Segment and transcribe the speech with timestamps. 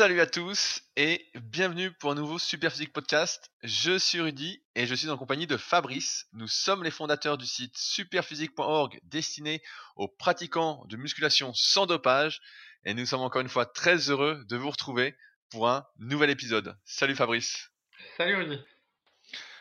[0.00, 3.50] Salut à tous et bienvenue pour un nouveau Super Physique Podcast.
[3.62, 6.26] Je suis Rudy et je suis en compagnie de Fabrice.
[6.32, 9.62] Nous sommes les fondateurs du site superphysique.org destiné
[9.96, 12.40] aux pratiquants de musculation sans dopage
[12.86, 15.14] et nous sommes encore une fois très heureux de vous retrouver
[15.50, 16.78] pour un nouvel épisode.
[16.86, 17.70] Salut Fabrice.
[18.16, 18.58] Salut Rudy.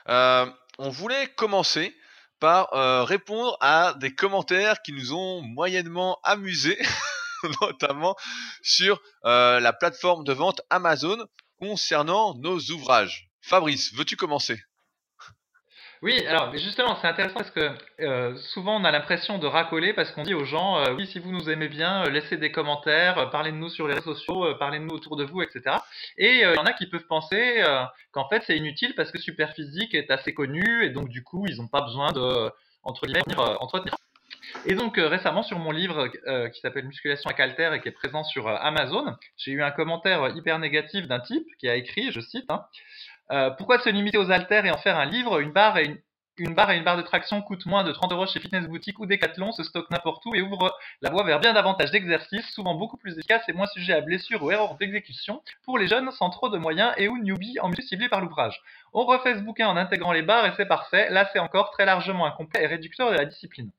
[0.08, 1.94] Euh, on voulait commencer
[2.40, 6.80] par euh, répondre à des commentaires qui nous ont moyennement amusés
[7.62, 8.16] notamment
[8.62, 11.18] sur euh, la plateforme de vente Amazon
[11.60, 13.30] concernant nos ouvrages.
[13.42, 14.60] Fabrice, veux-tu commencer?
[16.02, 20.12] Oui, alors justement, c'est intéressant parce que euh, souvent on a l'impression de racoler parce
[20.12, 23.52] qu'on dit aux gens euh, oui, si vous nous aimez bien, laissez des commentaires, parlez
[23.52, 25.76] de nous sur les réseaux sociaux, parlez de nous autour de vous, etc.
[26.18, 27.62] Et il y en a qui peuvent penser
[28.14, 31.58] qu'en fait c'est inutile parce que Superphysique est assez connu et donc du coup ils
[31.58, 32.50] n'ont pas besoin de
[32.84, 33.06] entre
[33.60, 33.96] entretenir
[34.66, 37.88] et donc euh, récemment sur mon livre euh, qui s'appelle Musculation à Calter et qui
[37.88, 41.76] est présent sur euh, Amazon, j'ai eu un commentaire hyper négatif d'un type qui a
[41.76, 42.66] écrit, je cite, hein,
[43.58, 45.40] pourquoi se limiter aux haltères et en faire un livre?
[45.40, 46.02] Une barre et
[46.40, 49.00] une, barre et une barre de traction coûtent moins de 30 euros chez Fitness Boutique
[49.00, 52.74] ou Decathlon, se stocke n'importe où et ouvre la voie vers bien davantage d'exercices, souvent
[52.74, 56.32] beaucoup plus efficaces et moins sujets à blessures ou erreurs d'exécution pour les jeunes sans
[56.32, 58.60] trop de moyens et ou newbies en muscu ciblés par l'ouvrage.
[58.94, 61.10] On refait ce bouquin en intégrant les barres et c'est parfait.
[61.12, 63.70] Là, c'est encore très largement incomplet et réducteur de la discipline.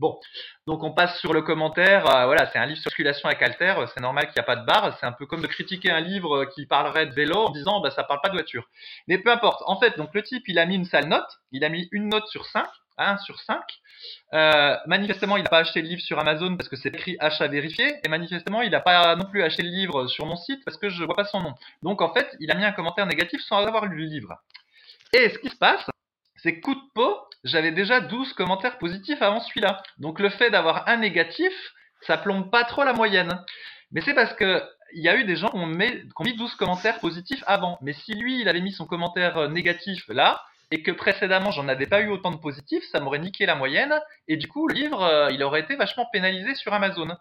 [0.00, 0.18] Bon,
[0.66, 2.06] donc on passe sur le commentaire.
[2.08, 3.74] Euh, voilà, c'est un livre sur circulation à calter.
[3.78, 4.96] Euh, c'est normal qu'il n'y a pas de barre.
[4.98, 7.82] C'est un peu comme de critiquer un livre euh, qui parlerait de vélo en disant
[7.82, 8.66] bah ça parle pas de voiture.
[9.08, 9.62] Mais peu importe.
[9.66, 11.28] En fait, donc le type, il a mis une sale note.
[11.52, 13.60] Il a mis une note sur 5, 1 sur 5.
[14.86, 17.96] manifestement, il n'a pas acheté le livre sur Amazon parce que c'est écrit achat vérifié.
[18.02, 20.88] Et manifestement, il n'a pas non plus acheté le livre sur mon site parce que
[20.88, 21.54] je vois pas son nom.
[21.82, 24.34] Donc en fait, il a mis un commentaire négatif sans avoir lu le livre.
[25.12, 25.89] Et ce qui se passe,
[26.42, 29.82] c'est coup de peau, j'avais déjà 12 commentaires positifs avant celui-là.
[29.98, 31.52] Donc le fait d'avoir un négatif,
[32.02, 33.44] ça plombe pas trop la moyenne.
[33.92, 36.98] Mais c'est parce que il y a eu des gens qui ont, mis, 12 commentaires
[36.98, 37.78] positifs avant.
[37.80, 41.68] Mais si lui, il avait mis son commentaire euh, négatif là, et que précédemment, j'en
[41.68, 43.94] avais pas eu autant de positifs, ça m'aurait niqué la moyenne.
[44.28, 47.16] Et du coup, le livre, euh, il aurait été vachement pénalisé sur Amazon.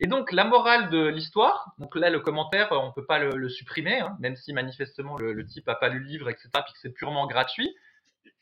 [0.00, 4.00] Et donc, la morale de l'histoire, donc là, le commentaire, on peut pas le, supprimer,
[4.00, 6.94] hein, même si manifestement le, type a pas lu le livre, etc., puis que c'est
[6.94, 7.72] purement gratuit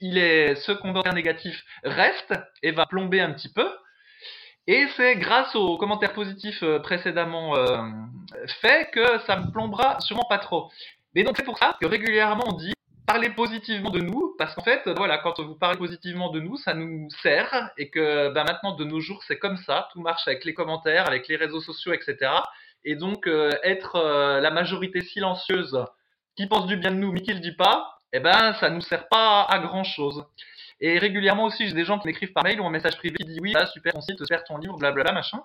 [0.01, 3.69] il est, ce commentaire négatif reste et va plomber un petit peu.
[4.67, 7.79] Et c'est grâce aux commentaires positifs euh, précédemment euh,
[8.61, 10.71] faits que ça me plombera sûrement pas trop.
[11.15, 12.75] Mais donc c'est pour ça que régulièrement on dit
[13.07, 16.75] parlez positivement de nous, parce qu'en fait, voilà, quand vous parlez positivement de nous, ça
[16.75, 20.45] nous sert, et que ben, maintenant de nos jours c'est comme ça, tout marche avec
[20.45, 22.31] les commentaires, avec les réseaux sociaux, etc.
[22.85, 23.99] Et donc euh, être
[24.43, 25.83] la majorité silencieuse
[26.37, 28.81] qui pense du bien de nous mais qui le dit pas, eh ben, ça nous
[28.81, 30.25] sert pas à grand chose.
[30.81, 33.25] Et régulièrement aussi, j'ai des gens qui m'écrivent par mail ou en message privé qui
[33.25, 35.43] disent oui, là, super ton site, super ton livre, blablabla, machin.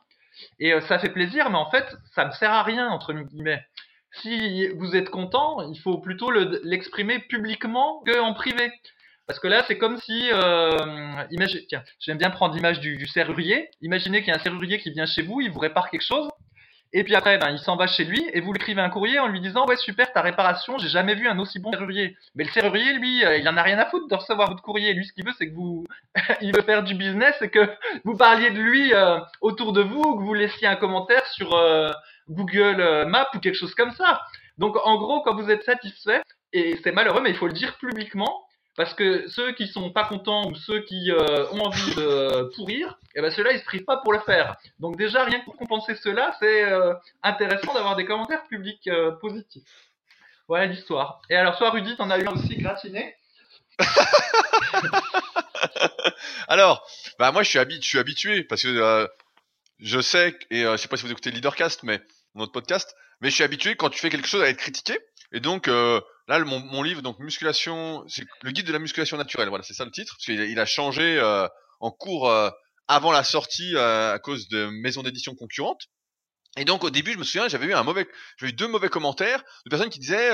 [0.59, 3.63] Et euh, ça fait plaisir, mais en fait, ça me sert à rien, entre guillemets.
[4.21, 8.71] Si vous êtes content, il faut plutôt l'exprimer publiquement qu'en privé.
[9.25, 11.23] Parce que là, c'est comme si, euh,
[11.67, 13.69] tiens, j'aime bien prendre l'image du, du serrurier.
[13.81, 16.29] Imaginez qu'il y a un serrurier qui vient chez vous, il vous répare quelque chose.
[16.95, 19.17] Et puis après, ben, il s'en va chez lui et vous lui écrivez un courrier
[19.17, 22.15] en lui disant ouais super ta réparation, j'ai jamais vu un aussi bon serrurier.
[22.35, 24.93] Mais le serrurier lui, euh, il en a rien à foutre de recevoir votre courrier.
[24.93, 25.85] Lui, ce qu'il veut, c'est que vous,
[26.41, 27.67] il veut faire du business et que
[28.03, 31.89] vous parliez de lui euh, autour de vous, que vous laissiez un commentaire sur euh,
[32.29, 34.21] Google Maps ou quelque chose comme ça.
[34.59, 36.21] Donc en gros, quand vous êtes satisfait,
[36.53, 38.45] et c'est malheureux, mais il faut le dire publiquement,
[38.75, 42.97] parce que ceux qui sont pas contents ou ceux qui euh, ont envie de pourrir,
[43.15, 44.55] eh ben ceux-là ils se privent pas pour le faire.
[44.79, 49.11] Donc déjà rien que pour compenser cela, c'est euh, intéressant d'avoir des commentaires publics euh,
[49.11, 49.91] positifs.
[50.47, 51.21] Voilà l'histoire.
[51.29, 53.15] Et alors toi Rudy, t'en as eu un aussi gratiné?
[56.47, 56.85] Alors,
[57.19, 59.07] bah moi je suis, je suis habitué parce que
[59.79, 62.01] je sais et je sais pas si vous écoutez Leadercast, mais
[62.35, 64.99] notre podcast, mais je suis habitué quand tu fais quelque chose à être critiqué.
[65.33, 65.67] Et donc
[66.27, 69.49] Là, mon, mon, livre, donc musculation, c'est le guide de la musculation naturelle.
[69.49, 71.47] Voilà, c'est ça le titre, parce qu'il il a changé euh,
[71.81, 72.49] en cours euh,
[72.87, 75.81] avant la sortie euh, à cause de maisons d'édition concurrentes.
[76.55, 78.07] Et donc au début, je me souviens, j'avais eu un mauvais,
[78.37, 80.31] j'avais eu deux mauvais commentaires de personnes qui disaient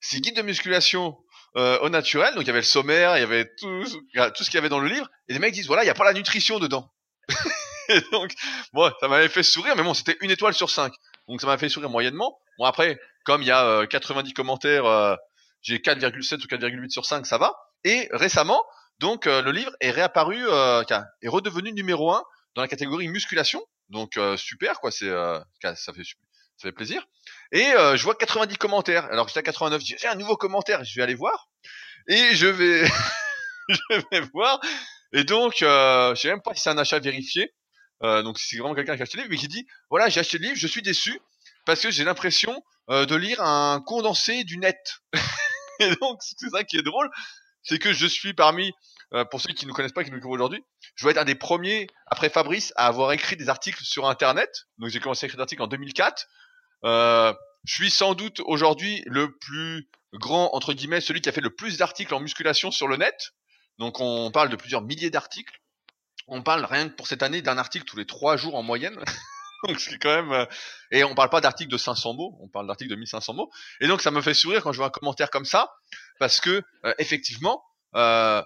[0.00, 1.18] c'est guide de musculation
[1.56, 2.34] au naturel.
[2.34, 4.68] Donc il y avait le sommaire, il y avait tout, tout ce qu'il y avait
[4.68, 5.08] dans le livre.
[5.28, 6.94] Et les mecs disent voilà, il y a pas la nutrition dedans.
[7.88, 8.32] et donc
[8.72, 10.92] bon, ça m'avait fait sourire, mais bon, c'était une étoile sur cinq.
[11.28, 12.38] Donc ça m'a fait sourire moyennement.
[12.58, 15.18] Bon après, comme il y a 90 commentaires
[15.66, 17.54] j'ai 4,7 ou 4,8 sur 5, ça va.
[17.82, 18.64] Et récemment,
[19.00, 20.82] donc euh, le livre est réapparu, euh,
[21.22, 22.22] est redevenu numéro 1
[22.54, 23.64] dans la catégorie musculation.
[23.88, 27.04] Donc euh, super quoi, c'est ça fait ça fait plaisir.
[27.52, 29.06] Et je vois 90 commentaires.
[29.06, 31.48] Alors j'étais à 89, je dis j'ai un nouveau commentaire, je vais aller voir.
[32.08, 32.86] Et je vais
[33.68, 34.60] je vais voir.
[35.12, 37.52] Et donc je sais même pas si c'est un achat vérifié.
[38.02, 40.38] Donc c'est vraiment quelqu'un qui a acheté le livre mais qui dit voilà, j'ai acheté
[40.38, 41.18] le livre, je suis déçu
[41.64, 44.78] parce que j'ai l'impression de lire un condensé du net.
[45.80, 47.10] et donc c'est ça qui est drôle,
[47.62, 48.72] c'est que je suis parmi
[49.30, 50.62] pour ceux qui ne connaissent pas, qui nous découvrent aujourd'hui,
[50.96, 54.66] je vais être un des premiers, après Fabrice, à avoir écrit des articles sur Internet.
[54.78, 56.26] Donc j'ai commencé à écrire des articles en 2004.
[56.84, 57.34] Euh,
[57.64, 61.54] je suis sans doute aujourd'hui le plus grand, entre guillemets, celui qui a fait le
[61.54, 63.32] plus d'articles en musculation sur le net.
[63.78, 65.60] Donc on parle de plusieurs milliers d'articles.
[66.28, 68.98] On parle rien que pour cette année d'un article tous les trois jours en moyenne.
[69.68, 70.46] donc c'est quand même euh,
[70.90, 73.50] et on parle pas d'articles de 500 mots, on parle d'articles de 1500 mots.
[73.80, 75.72] Et donc ça me fait sourire quand je vois un commentaire comme ça
[76.18, 77.64] parce que euh, effectivement
[77.94, 78.42] euh,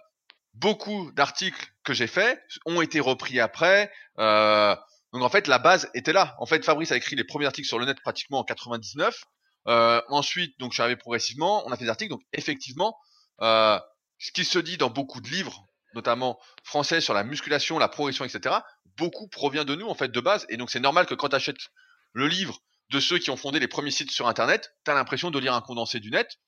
[0.54, 3.90] beaucoup d'articles que j'ai faits ont été repris après.
[4.18, 4.76] Euh,
[5.12, 6.36] donc en fait, la base était là.
[6.38, 9.24] En fait, Fabrice a écrit les premiers articles sur le net pratiquement en 99.
[9.68, 12.10] Euh, ensuite, donc je suis arrivé progressivement, on a fait des articles.
[12.10, 12.96] Donc effectivement,
[13.40, 13.78] euh,
[14.18, 18.24] ce qui se dit dans beaucoup de livres, notamment français sur la musculation, la progression,
[18.24, 18.56] etc.,
[18.96, 20.46] beaucoup provient de nous en fait de base.
[20.48, 21.70] Et donc c'est normal que quand tu achètes
[22.12, 22.58] le livre
[22.90, 25.54] de ceux qui ont fondé les premiers sites sur Internet, tu as l'impression de lire
[25.54, 26.38] un condensé du net.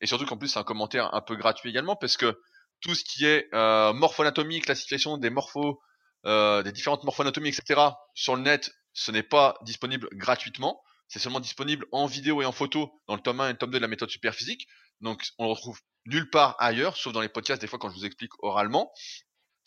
[0.00, 2.40] Et surtout qu'en plus c'est un commentaire un peu gratuit également parce que
[2.80, 5.80] tout ce qui est euh, morphoanatomie, classification des morphos,
[6.26, 7.80] euh, des différentes morpho-anatomies, etc.
[8.14, 10.82] sur le net, ce n'est pas disponible gratuitement.
[11.08, 13.70] C'est seulement disponible en vidéo et en photo dans le tome 1 et le tome
[13.70, 14.66] 2 de la méthode super physique.
[15.00, 17.94] Donc on le retrouve nulle part ailleurs, sauf dans les podcasts des fois quand je
[17.94, 18.92] vous explique oralement.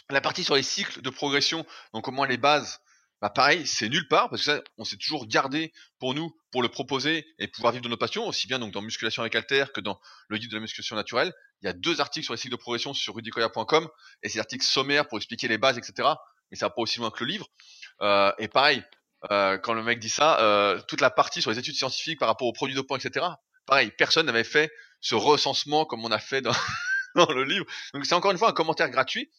[0.10, 2.80] La partie sur les cycles de progression, donc au moins les bases,
[3.22, 6.62] bah pareil, c'est nulle part parce que ça, on s'est toujours gardé pour nous pour
[6.62, 9.66] le proposer et pouvoir vivre de nos passions, aussi bien donc dans musculation avec alter
[9.74, 11.34] que dans le guide de la musculation naturelle.
[11.62, 13.90] Il y a deux articles sur les cycles de progression sur rudicoya.com
[14.22, 16.14] et ces articles sommaires pour expliquer les bases, etc
[16.52, 17.48] mais ça va pas aussi loin que le livre.
[18.02, 18.84] Euh, et pareil,
[19.32, 22.28] euh, quand le mec dit ça, euh, toute la partie sur les études scientifiques par
[22.28, 23.26] rapport aux produits dopants, etc.
[23.66, 24.72] Pareil, personne n'avait fait
[25.02, 26.42] ce recensement comme on a fait
[27.16, 27.66] dans, le livre.
[27.94, 29.32] Donc c'est encore une fois un commentaire gratuit.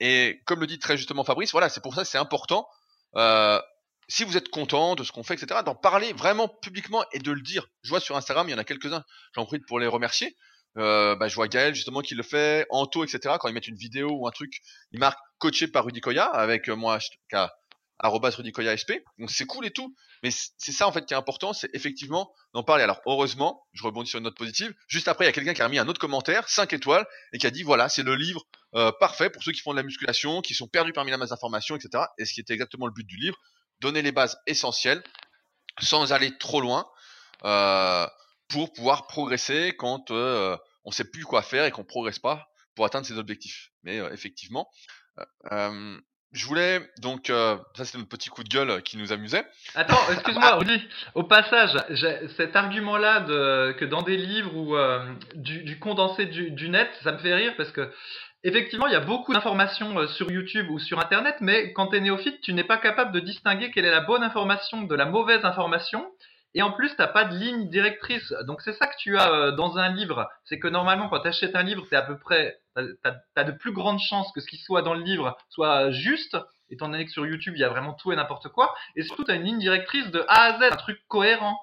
[0.00, 2.66] Et comme le dit très justement Fabrice, voilà, c'est pour ça que c'est important.
[3.16, 3.60] Euh,
[4.08, 7.32] si vous êtes content de ce qu'on fait, etc., d'en parler vraiment publiquement et de
[7.32, 7.68] le dire.
[7.82, 10.36] Je vois sur Instagram, il y en a quelques-uns, j'en prie pour les remercier.
[10.76, 13.36] Euh, bah, je vois Gaël justement qui le fait, Anto, etc.
[13.38, 14.60] Quand ils mettent une vidéo ou un truc,
[14.90, 16.98] ils marquent coaché par Rudy Koya avec euh, moi
[17.32, 17.63] arrobas Rudy
[18.00, 19.04] Koya SP.
[19.18, 19.94] Donc c'est cool et tout.
[20.22, 22.82] Mais c'est ça en fait qui est important, c'est effectivement d'en parler.
[22.82, 24.74] Alors heureusement, je rebondis sur une note positive.
[24.88, 27.38] Juste après, il y a quelqu'un qui a mis un autre commentaire, 5 étoiles, et
[27.38, 28.42] qui a dit voilà, c'est le livre
[28.74, 31.30] euh, parfait pour ceux qui font de la musculation, qui sont perdus parmi la masse
[31.30, 32.04] d'informations, etc.
[32.18, 33.36] Et ce qui était exactement le but du livre,
[33.80, 35.02] donner les bases essentielles
[35.80, 36.86] sans aller trop loin.
[37.44, 38.06] Euh,
[38.48, 42.84] pour pouvoir progresser quand euh, on sait plus quoi faire et qu'on progresse pas pour
[42.84, 43.70] atteindre ses objectifs.
[43.82, 44.68] Mais euh, effectivement,
[46.34, 49.44] je voulais donc ça c'était notre petit coup de gueule qui nous amusait.
[49.74, 50.82] Attends, excuse-moi, Rudy.
[51.14, 51.76] Au passage,
[52.36, 54.76] cet argument-là de que dans des livres ou
[55.34, 57.90] du, condensé du, du, net, ça me fait rire parce que
[58.44, 62.00] effectivement, il y a beaucoup d'informations sur YouTube ou sur Internet, mais quand tu es
[62.00, 65.44] néophyte, tu n'es pas capable de distinguer quelle est la bonne information de la mauvaise
[65.44, 66.06] information.
[66.54, 68.32] Et en plus, t'as pas de ligne directrice.
[68.46, 70.28] Donc c'est ça que tu as euh, dans un livre.
[70.44, 73.52] C'est que normalement, quand tu achètes un livre, c'est à peu près, t'as as, de
[73.52, 76.36] plus grandes chances que ce qui soit dans le livre soit juste,
[76.70, 78.74] étant donné que sur YouTube, il y a vraiment tout et n'importe quoi.
[78.96, 81.58] Et surtout, tu as une ligne directrice de A à Z, un truc cohérent.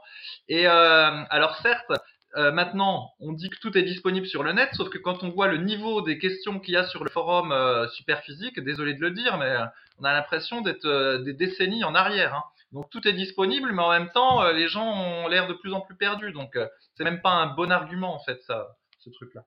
[0.50, 1.92] Et euh, alors certes,
[2.36, 5.30] euh, maintenant, on dit que tout est disponible sur le net, sauf que quand on
[5.30, 9.02] voit le niveau des questions qu'il y a sur le forum euh, Superphysique, désolé de
[9.02, 9.56] le dire, mais
[10.00, 12.36] on a l'impression d'être des décennies en arrière.
[12.36, 12.44] Hein.
[12.72, 15.74] Donc tout est disponible, mais en même temps, euh, les gens ont l'air de plus
[15.74, 16.32] en plus perdus.
[16.32, 19.44] Donc euh, c'est même pas un bon argument en fait, ça, ce truc-là.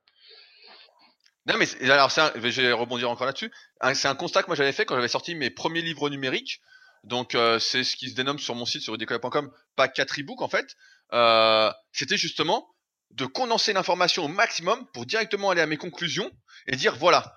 [1.47, 3.53] Non mais alors je vais rebondir encore là-dessus.
[3.95, 6.61] C'est un constat que moi j'avais fait quand j'avais sorti mes premiers livres numériques.
[7.03, 10.25] Donc euh, c'est ce qui se dénomme sur mon site sur decola.com, pas 4 e
[10.39, 10.75] en fait.
[11.93, 12.67] C'était justement
[13.11, 16.31] de condenser l'information au maximum pour directement aller à mes conclusions
[16.67, 17.37] et dire voilà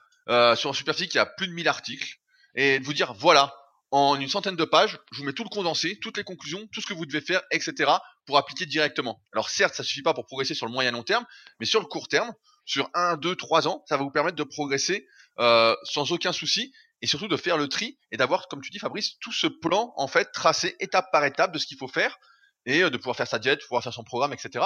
[0.55, 2.15] sur Superphysique il y a plus de 1000 articles
[2.55, 3.53] et vous dire voilà
[3.91, 6.81] en une centaine de pages, je vous mets tout le condensé, toutes les conclusions, tout
[6.81, 7.91] ce que vous devez faire, etc.
[8.25, 9.21] pour appliquer directement.
[9.31, 11.25] Alors certes, ça suffit pas pour progresser sur le moyen long terme,
[11.59, 12.33] mais sur le court terme,
[12.65, 15.07] sur 1, 2, 3 ans, ça va vous permettre de progresser
[15.39, 18.79] euh, sans aucun souci et surtout de faire le tri et d'avoir, comme tu dis
[18.79, 22.17] Fabrice, tout ce plan en fait tracé étape par étape de ce qu'il faut faire
[22.65, 24.65] et euh, de pouvoir faire sa diète, pouvoir faire son programme, etc.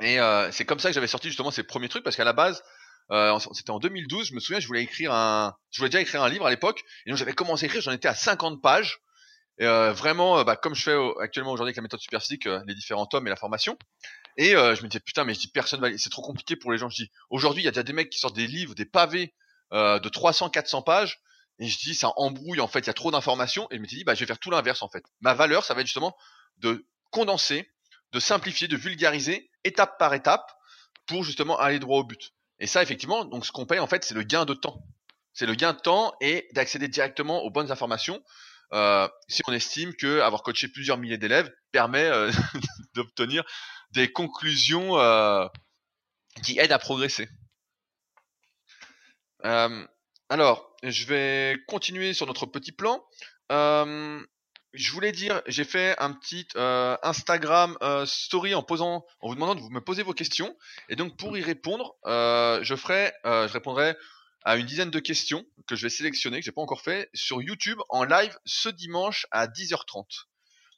[0.00, 2.32] Et euh, c'est comme ça que j'avais sorti justement ces premiers trucs parce qu'à la
[2.32, 2.62] base,
[3.10, 6.22] euh, c'était en 2012, je me souviens, je voulais écrire un, je voulais déjà écrire
[6.22, 9.00] un livre à l'époque, et donc j'avais commencé à écrire, j'en étais à 50 pages,
[9.60, 12.74] euh, vraiment, euh, bah, comme je fais actuellement aujourd'hui avec la méthode super physique, les
[12.74, 13.78] différents tomes et la formation.
[14.36, 16.78] Et je me disais putain, mais je dis personne va, c'est trop compliqué pour les
[16.78, 16.88] gens.
[16.88, 19.32] Je dis aujourd'hui, il y a déjà des mecs qui sortent des livres, des pavés
[19.70, 21.20] de 300, 400 pages,
[21.60, 23.68] et je dis ça embrouille en fait, il y a trop d'informations.
[23.70, 25.04] Et je me dit bah je vais faire tout l'inverse en fait.
[25.20, 26.16] Ma valeur, ça va être justement
[26.58, 27.70] de condenser,
[28.12, 30.50] de simplifier, de vulgariser étape par étape
[31.06, 32.32] pour justement aller droit au but.
[32.64, 34.82] Et ça, effectivement, donc ce qu'on paye en fait, c'est le gain de temps.
[35.34, 38.24] C'est le gain de temps et d'accéder directement aux bonnes informations.
[38.72, 42.32] Euh, si on estime que avoir coaché plusieurs milliers d'élèves permet euh,
[42.94, 43.44] d'obtenir
[43.90, 45.46] des conclusions euh,
[46.42, 47.28] qui aident à progresser.
[49.42, 53.04] Alors, je vais continuer sur notre petit plan.
[54.74, 59.34] Je voulais dire, j'ai fait un petit euh, Instagram euh, story en posant, en vous
[59.34, 60.56] demandant de vous me poser vos questions.
[60.88, 63.96] Et donc pour y répondre, euh, je ferai, je répondrai
[64.44, 67.40] à une dizaine de questions que je vais sélectionner, que j'ai pas encore fait, sur
[67.40, 70.04] YouTube en live ce dimanche à 10h30.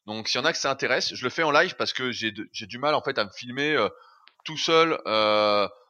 [0.07, 2.13] Donc s'il y en a que ça intéresse, je le fais en live parce que
[2.13, 3.77] j'ai du mal en fait à me filmer
[4.45, 4.97] tout seul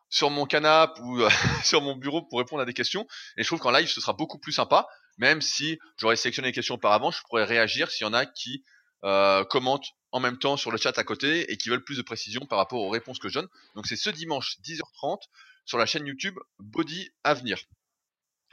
[0.08, 1.20] sur mon canapé ou
[1.64, 3.06] sur mon bureau pour répondre à des questions.
[3.36, 4.86] Et je trouve qu'en live ce sera beaucoup plus sympa
[5.18, 8.64] même si j'aurais sélectionné les questions auparavant, je pourrais réagir s'il y en a qui
[9.04, 12.02] euh, commentent en même temps sur le chat à côté et qui veulent plus de
[12.02, 13.48] précision par rapport aux réponses que je donne.
[13.74, 15.20] Donc c'est ce dimanche 10h30
[15.64, 17.58] sur la chaîne YouTube Body Avenir.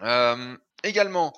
[0.02, 1.34] Euh, également,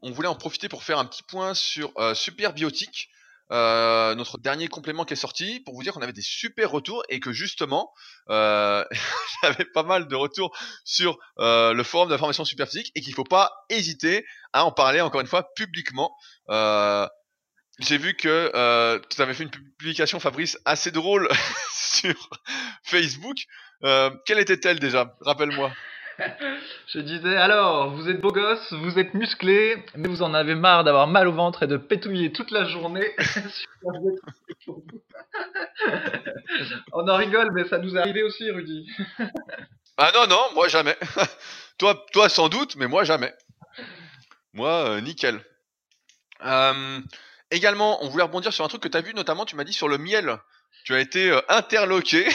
[0.00, 3.10] on voulait en profiter pour faire un petit point sur euh, Super Biotique.
[3.50, 7.02] Euh, notre dernier complément qui est sorti pour vous dire qu'on avait des super retours
[7.08, 7.92] et que justement
[8.28, 8.84] euh,
[9.42, 13.24] j'avais pas mal de retours sur euh, le forum d'information super physique et qu'il faut
[13.24, 16.14] pas hésiter à en parler encore une fois publiquement.
[16.50, 17.06] Euh,
[17.78, 21.28] j'ai vu que euh, tu avais fait une publication Fabrice assez drôle
[21.72, 22.28] sur
[22.82, 23.38] Facebook.
[24.26, 25.16] quelle était-elle déjà?
[25.20, 25.72] Rappelle-moi.
[26.88, 30.84] Je disais alors, vous êtes beau gosse, vous êtes musclé, mais vous en avez marre
[30.84, 33.14] d'avoir mal au ventre et de pétouiller toute la journée.
[36.92, 38.88] On en rigole, mais ça nous est arrivé aussi, Rudy.
[39.96, 40.96] ah non, non, moi jamais.
[41.78, 43.32] toi, toi sans doute, mais moi jamais.
[44.54, 45.40] Moi, euh, nickel.
[46.44, 47.00] Euh,
[47.50, 49.72] également, on voulait rebondir sur un truc que tu as vu, notamment, tu m'as dit
[49.72, 50.38] sur le miel.
[50.84, 52.26] Tu as été euh, interloqué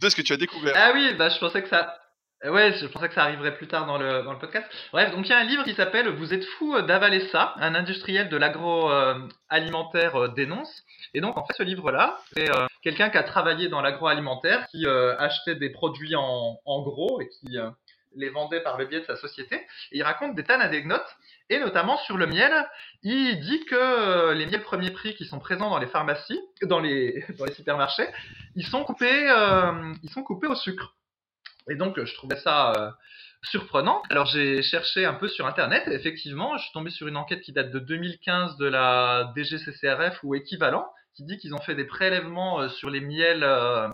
[0.00, 0.74] de ce que tu as découvert.
[0.76, 1.96] Ah oui, bah je pensais que ça,
[2.44, 4.66] ouais, je pensais que ça arriverait plus tard dans le, dans le podcast.
[4.92, 7.74] Bref, donc il y a un livre qui s'appelle Vous êtes fou d'avaler ça, un
[7.74, 10.84] industriel de l'agroalimentaire euh, dénonce.
[11.14, 14.86] Et donc en fait ce livre-là, c'est euh, quelqu'un qui a travaillé dans l'agroalimentaire, qui
[14.86, 17.56] achetait des produits en, en gros et qui
[18.16, 19.60] les vendait par le biais de sa société.
[19.92, 21.16] Il raconte des tas d'anecdotes,
[21.50, 22.52] et notamment sur le miel.
[23.02, 27.24] Il dit que les miels premier prix qui sont présents dans les pharmacies, dans les,
[27.38, 28.08] dans les supermarchés,
[28.54, 29.26] ils sont coupés,
[30.02, 30.94] ils sont coupés au sucre.
[31.68, 32.90] Et donc, je trouvais ça euh,
[33.42, 34.02] surprenant.
[34.10, 37.42] Alors, j'ai cherché un peu sur Internet et effectivement, je suis tombé sur une enquête
[37.42, 41.84] qui date de 2015 de la DGCCRF ou équivalent, qui dit qu'ils ont fait des
[41.84, 43.88] prélèvements euh, sur les miels euh,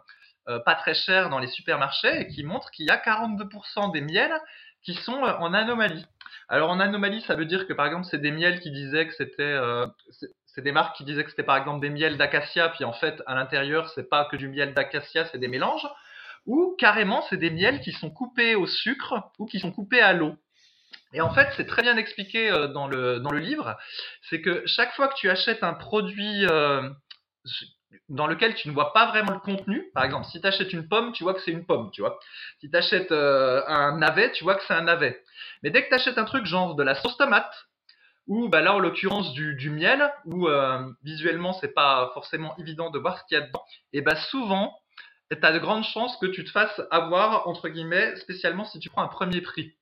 [0.64, 4.38] pas très chers dans les supermarchés et qui montre qu'il y a 42% des miels
[4.83, 6.04] qui sont en anomalie.
[6.49, 9.14] Alors, en anomalie, ça veut dire que par exemple, c'est des miels qui disaient que
[9.14, 9.59] c'était.
[10.45, 13.23] c'est des marques qui disaient que c'était par exemple des miels d'acacia, puis en fait,
[13.25, 15.88] à l'intérieur, c'est pas que du miel d'acacia, c'est des mélanges
[16.47, 20.13] ou carrément c'est des miels qui sont coupés au sucre ou qui sont coupés à
[20.13, 20.37] l'eau.
[21.15, 23.77] Et en fait, c'est très bien expliqué euh, dans le, dans le livre,
[24.29, 26.91] c'est que chaque fois que tu achètes un produit euh,
[28.09, 30.89] dans lequel tu ne vois pas vraiment le contenu, par exemple, si tu achètes une
[30.89, 32.19] pomme, tu vois que c'est une pomme, tu vois.
[32.61, 35.23] Si tu achètes euh, un navet, tu vois que c'est un navet.
[35.63, 37.55] Mais dès que tu achètes un truc genre de la sauce tomate,
[38.27, 40.49] ou bah là en l'occurrence du, du miel, où
[41.03, 44.73] visuellement c'est pas forcément évident de voir ce qu'il y a dedans, et bah souvent
[45.31, 48.90] tu as de grandes chances que tu te fasses avoir, entre guillemets, spécialement si tu
[48.90, 49.75] prends un premier prix.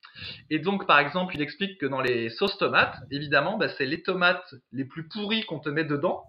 [0.51, 4.03] Et donc, par exemple, il explique que dans les sauces tomates, évidemment, bah, c'est les
[4.03, 6.25] tomates les plus pourries qu'on te met dedans.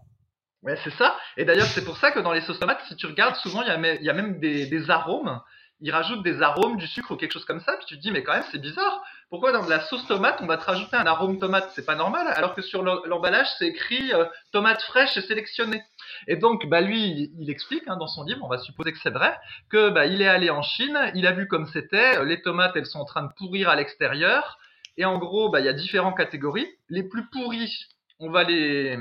[0.62, 1.18] Ouais, c'est ça.
[1.36, 3.68] Et d'ailleurs, c'est pour ça que dans les sauces tomates, si tu regardes, souvent, il
[3.68, 5.42] y a, même des arômes
[5.84, 8.10] ils rajoutent des arômes, du sucre ou quelque chose comme ça, puis tu te dis,
[8.10, 9.04] mais quand même, c'est bizarre.
[9.30, 11.72] Pourquoi dans de la sauce tomate, on va te rajouter un arôme tomate?
[11.76, 14.24] C'est pas normal, alors que sur l'emballage, c'est écrit euh,
[14.54, 15.84] tomate fraîche et sélectionnée.
[16.28, 19.10] Et donc, bah, lui, il explique hein, dans son livre, on va supposer que c'est
[19.10, 19.38] vrai,
[19.70, 22.86] que bah, il est allé en Chine, il a vu comme c'était, les tomates, elles
[22.86, 24.58] sont en train de pourrir à l'extérieur,
[24.96, 26.68] et en gros, bah, il y a différentes catégories.
[26.88, 27.88] Les plus pourries,
[28.20, 28.98] on va les,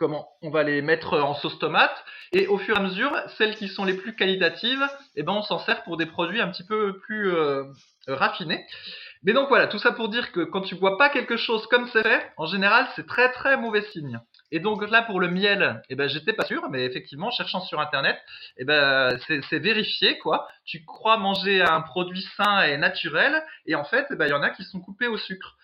[0.00, 2.04] comment on va les mettre en sauce tomate.
[2.32, 4.82] Et au fur et à mesure celles qui sont les plus qualitatives
[5.14, 7.64] eh ben on s'en sert pour des produits un petit peu plus euh,
[8.08, 8.64] raffinés.
[9.22, 11.86] Mais donc voilà tout ça pour dire que quand tu vois pas quelque chose comme
[11.88, 14.18] c'est fait en général c'est très très mauvais signe
[14.52, 17.80] et donc là pour le miel, eh ben j'étais pas sûr, mais effectivement cherchant sur
[17.80, 18.18] internet,
[18.56, 20.48] eh ben c'est vérifié quoi.
[20.64, 24.34] Tu crois manger un produit sain et naturel, et en fait, eh ben il y
[24.34, 25.56] en a qui sont coupés au sucre.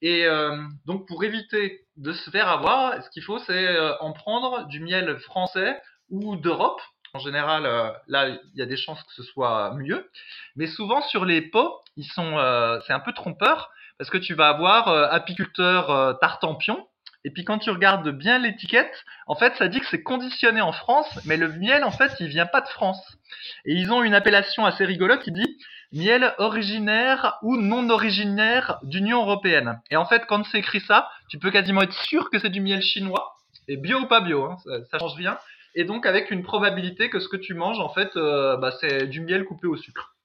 [0.00, 0.56] Et euh,
[0.86, 4.80] donc pour éviter de se faire avoir, ce qu'il faut c'est euh, en prendre du
[4.80, 5.80] miel français
[6.10, 6.80] ou d'Europe.
[7.14, 10.10] En général, euh, là, il y a des chances que ce soit mieux.
[10.56, 12.38] Mais souvent sur les pots, ils sont,
[12.86, 16.88] c'est un peu trompeur parce que tu vas avoir apiculteur tartampion
[17.24, 20.72] et puis quand tu regardes bien l'étiquette, en fait, ça dit que c'est conditionné en
[20.72, 23.16] France, mais le miel, en fait, il vient pas de France.
[23.64, 25.58] Et ils ont une appellation assez rigolote qui dit
[25.92, 29.80] miel originaire ou non originaire d'Union européenne.
[29.90, 32.60] Et en fait, quand c'est écrit ça, tu peux quasiment être sûr que c'est du
[32.60, 33.36] miel chinois.
[33.68, 34.56] Et bio ou pas bio, hein,
[34.90, 35.38] ça, change rien.
[35.76, 39.06] et donc avec une probabilité que ce que tu manges, en fait, euh, bah, c'est
[39.06, 40.16] du miel coupé au sucre.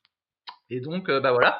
[0.69, 1.59] Et donc, euh, bah voilà.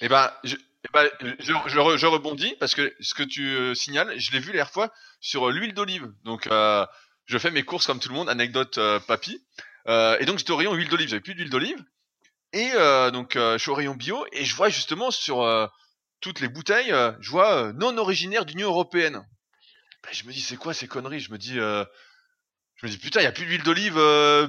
[0.00, 1.08] Et ben, je, eh ben,
[1.40, 4.70] je, je, rebondis parce que ce que tu euh, signales, je l'ai vu la dernière
[4.70, 6.12] fois sur l'huile d'olive.
[6.24, 6.86] Donc, euh,
[7.26, 9.44] je fais mes courses comme tout le monde, anecdote papy.
[9.86, 11.82] et donc, j'étais au rayon huile d'olive, j'avais plus d'huile d'olive.
[12.52, 12.70] Et
[13.12, 15.46] donc, je suis au rayon bio et je vois justement sur
[16.20, 19.26] toutes les bouteilles, je vois non originaire d'Union européenne.
[20.04, 21.20] Ben, je me dis, c'est quoi ces conneries?
[21.20, 21.86] Je me dis, je
[22.82, 24.00] me dis putain, il y a plus d'huile d'olive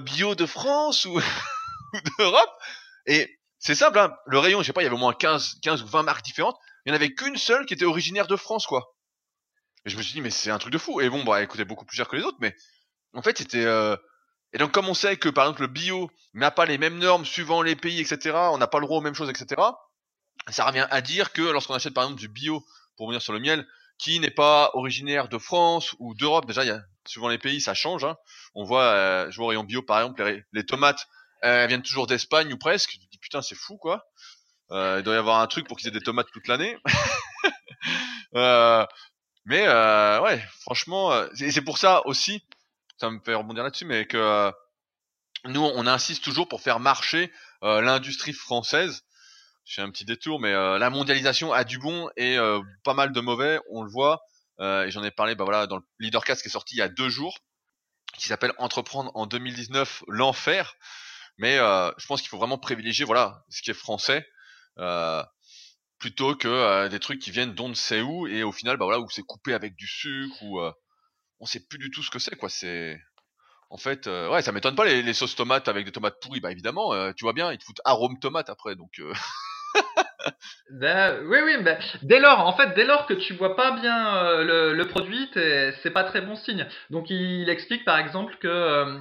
[0.06, 1.20] bio de France ou,
[1.94, 2.52] ou d'Europe.
[3.08, 4.16] Et c'est simple, hein.
[4.26, 6.24] le rayon, je sais pas, il y avait au moins 15, 15 ou 20 marques
[6.24, 6.58] différentes.
[6.86, 8.96] Il y en avait qu'une seule qui était originaire de France, quoi.
[9.86, 11.02] Et je me suis dit, mais c'est un truc de fou.
[11.02, 12.56] Et bon, bah, elle coûtait beaucoup plus cher que les autres, mais
[13.14, 13.66] en fait, c'était.
[13.66, 13.98] Euh...
[14.54, 17.26] Et donc, comme on sait que par exemple le bio n'a pas les mêmes normes
[17.26, 19.62] suivant les pays, etc., on n'a pas le droit aux mêmes choses, etc.,
[20.48, 22.66] ça revient à dire que lorsqu'on achète par exemple du bio,
[22.98, 23.68] pour venir sur le miel,
[24.00, 27.76] qui n'est pas originaire de France ou d'Europe, déjà, y a, suivant les pays, ça
[27.76, 28.04] change.
[28.06, 28.16] Hein.
[28.56, 31.08] On voit, euh, je vois au rayon bio, par exemple, les, les tomates
[31.44, 32.98] euh, elles viennent toujours d'Espagne ou presque.
[33.22, 34.06] Putain c'est fou quoi.
[34.72, 36.78] Euh, il doit y avoir un truc pour qu'ils aient des tomates toute l'année.
[38.36, 38.86] euh,
[39.46, 42.44] mais euh, ouais, franchement, euh, c'est pour ça aussi,
[42.98, 44.52] ça me fait rebondir là-dessus, mais que
[45.46, 49.04] nous on insiste toujours pour faire marcher l'industrie française.
[49.66, 52.38] Je fais un petit détour, mais la mondialisation a du bon et
[52.84, 54.22] pas mal de mauvais, on le voit.
[54.60, 56.90] et j'en ai parlé, bah voilà, dans le Leadercast qui est sorti il y a
[56.90, 57.38] deux jours,
[58.18, 60.76] qui s'appelle Entreprendre en 2019 l'enfer.
[61.40, 64.28] Mais euh, je pense qu'il faut vraiment privilégier voilà ce qui est français
[64.78, 65.24] euh,
[66.00, 68.86] plutôt que euh, des trucs qui viennent d'on ne sait où et au final bah
[68.86, 70.72] voilà où c'est coupé avec du sucre ou euh,
[71.40, 72.50] on sait plus du tout ce que c'est quoi.
[72.50, 73.00] C'est
[73.70, 77.14] en fait ouais ça m'étonne pas les, sauces tomates avec des tomates pourries bah évidemment
[77.14, 79.02] tu vois bien ils te foutent arôme tomate après donc.
[80.72, 84.18] Ben, oui, oui, ben, dès lors, en fait, dès lors que tu vois pas bien
[84.18, 86.68] euh, le, produit, c'est pas très bon signe.
[86.90, 89.00] Donc, il explique par exemple que euh,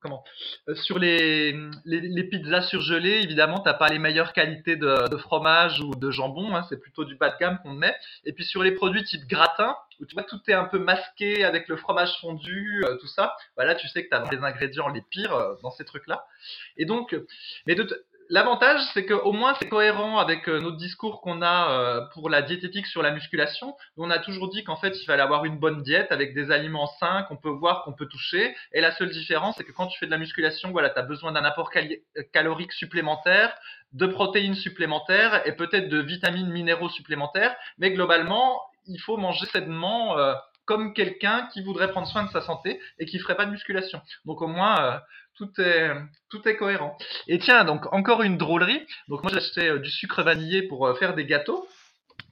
[0.00, 0.24] comment?
[0.68, 1.52] Euh, sur les,
[1.84, 6.10] les, les, pizzas surgelées, évidemment, t'as pas les meilleures qualités de, de fromage ou de
[6.10, 7.94] jambon, hein, c'est plutôt du bas de gamme qu'on met.
[8.24, 11.44] Et puis sur les produits type gratin, où tu vois tout est un peu masqué
[11.44, 14.38] avec le fromage fondu, euh, tout ça, bah là tu sais que tu as des
[14.38, 16.26] ingrédients les pires euh, dans ces trucs-là.
[16.76, 17.16] Et donc,
[17.66, 22.00] mais de, L'avantage, c'est qu'au moins c'est cohérent avec euh, notre discours qu'on a euh,
[22.12, 23.76] pour la diététique sur la musculation.
[23.96, 26.88] On a toujours dit qu'en fait, il fallait avoir une bonne diète avec des aliments
[26.98, 28.56] sains qu'on peut voir, qu'on peut toucher.
[28.72, 31.02] Et la seule différence, c'est que quand tu fais de la musculation, voilà, tu as
[31.02, 31.70] besoin d'un apport
[32.32, 33.56] calorique supplémentaire,
[33.92, 37.54] de protéines supplémentaires et peut-être de vitamines minéraux supplémentaires.
[37.78, 40.34] Mais globalement, il faut manger sainement euh,
[40.66, 44.00] comme quelqu'un qui voudrait prendre soin de sa santé et qui ferait pas de musculation.
[44.24, 44.98] Donc au moins euh,
[45.36, 45.90] tout est
[46.30, 46.96] tout est cohérent.
[47.28, 48.84] Et tiens, donc encore une drôlerie.
[49.08, 51.68] Donc moi acheté euh, du sucre vanillé pour euh, faire des gâteaux.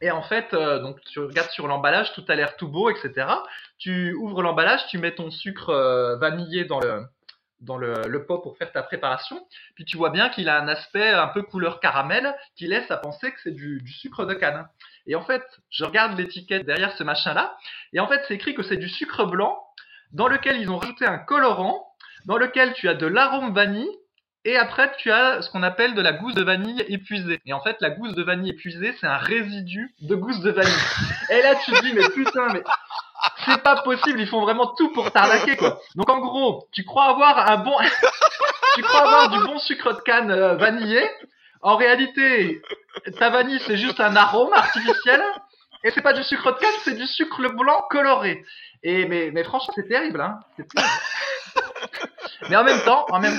[0.00, 3.26] Et en fait, euh, donc tu regardes sur l'emballage, tout a l'air tout beau, etc.
[3.78, 5.72] Tu ouvres l'emballage, tu mets ton sucre
[6.20, 9.46] vanillé dans le pot pour faire ta préparation.
[9.74, 12.96] Puis tu vois bien qu'il a un aspect un peu couleur caramel qui laisse à
[12.96, 14.66] penser que c'est du, sucre de canne.
[15.06, 17.56] Et en fait, je regarde l'étiquette derrière ce machin-là,
[17.92, 19.58] et en fait, c'est écrit que c'est du sucre blanc
[20.12, 21.86] dans lequel ils ont rajouté un colorant,
[22.26, 23.90] dans lequel tu as de l'arôme vanille,
[24.46, 27.40] et après tu as ce qu'on appelle de la gousse de vanille épuisée.
[27.46, 30.72] Et en fait, la gousse de vanille épuisée, c'est un résidu de gousse de vanille.
[31.30, 32.62] et là, tu te dis, mais putain, mais
[33.46, 35.80] c'est pas possible, ils font vraiment tout pour t'arnaquer quoi.
[35.94, 37.76] Donc en gros, tu crois avoir un bon
[38.74, 41.02] tu crois avoir du bon sucre de canne euh, vanillé.
[41.62, 42.60] En réalité,
[43.18, 45.22] ta vanille c'est juste un arôme artificiel
[45.84, 48.42] et c'est pas du sucre de canne, c'est du sucre blanc coloré.
[48.82, 50.40] Et mais mais franchement, c'est terrible hein.
[50.56, 50.88] Terrible.
[52.48, 53.36] mais en même temps, en même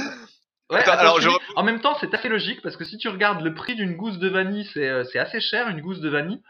[0.72, 1.30] Ouais, attends, alors, je...
[1.56, 4.18] En même temps, c'est assez logique parce que si tu regardes le prix d'une gousse
[4.18, 6.42] de vanille, c'est euh, assez cher une gousse de vanille.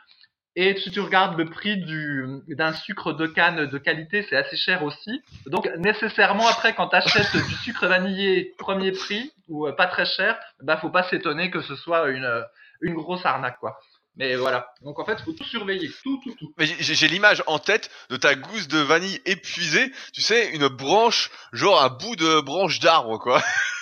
[0.56, 4.56] Et si tu regardes le prix du, d'un sucre de canne de qualité, c'est assez
[4.56, 5.22] cher aussi.
[5.48, 10.06] Donc nécessairement après, quand tu achètes du sucre vanillé premier prix ou euh, pas très
[10.06, 12.42] cher, bah faut pas s'étonner que ce soit une,
[12.82, 13.78] une grosse arnaque quoi.
[14.18, 14.70] Mais voilà.
[14.82, 16.54] Donc en fait, faut tout surveiller, tout, tout, tout.
[16.58, 19.92] Mais j'ai l'image en tête de ta gousse de vanille épuisée.
[20.14, 23.42] Tu sais, une branche, genre un bout de branche d'arbre, quoi.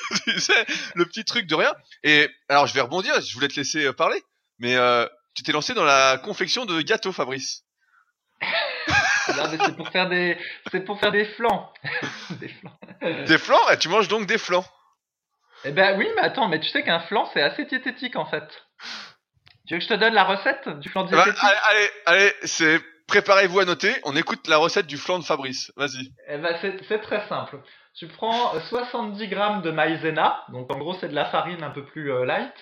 [0.24, 1.74] tu sais, le petit truc de rien.
[2.04, 3.22] Et alors, je vais rebondir.
[3.22, 4.22] Je voulais te laisser euh, parler,
[4.58, 7.64] mais euh, tu t'es lancé dans la confection de gâteaux, Fabrice.
[9.26, 10.38] c'est pour faire des,
[10.72, 11.72] c'est pour faire des flancs.
[12.32, 12.80] des flancs.
[13.02, 13.70] Des flancs?
[13.72, 14.66] Eh, Tu manges donc des flancs
[15.64, 18.44] Eh ben oui, mais attends, mais tu sais qu'un flan c'est assez diététique en fait.
[19.68, 22.34] Tu veux que je te donne la recette du flan ben, diététique bah, Allez, allez,
[22.44, 23.94] c'est préparez-vous à noter.
[24.04, 25.72] On écoute la recette du flan de Fabrice.
[25.78, 26.12] Vas-y.
[26.28, 27.60] Eh ben c'est très simple.
[27.96, 31.86] Tu prends 70 grammes de maïzena, donc en gros c'est de la farine un peu
[31.86, 32.54] plus euh, light.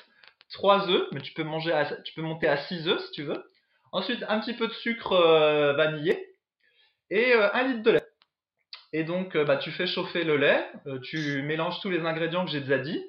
[0.54, 3.24] 3 œufs, mais tu peux, manger à, tu peux monter à 6 œufs si tu
[3.24, 3.42] veux.
[3.94, 6.32] Ensuite, un petit peu de sucre euh, vanillé
[7.10, 8.08] et euh, un litre de lait.
[8.94, 12.46] Et donc, euh, bah, tu fais chauffer le lait, euh, tu mélanges tous les ingrédients
[12.46, 13.02] que j'ai déjà dit.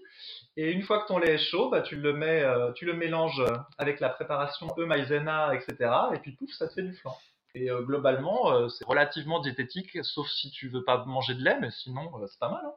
[0.56, 2.92] Et une fois que ton lait est chaud, bah, tu le mets, euh, tu le
[2.94, 5.90] mélanges euh, avec la préparation E maïzena, etc.
[6.14, 7.16] Et puis pouf, ça te fait du flan.
[7.54, 11.70] Et euh, globalement, c'est relativement diététique, sauf si tu veux pas manger de lait, mais
[11.70, 12.62] sinon, c'est pas mal.
[12.64, 12.72] hein.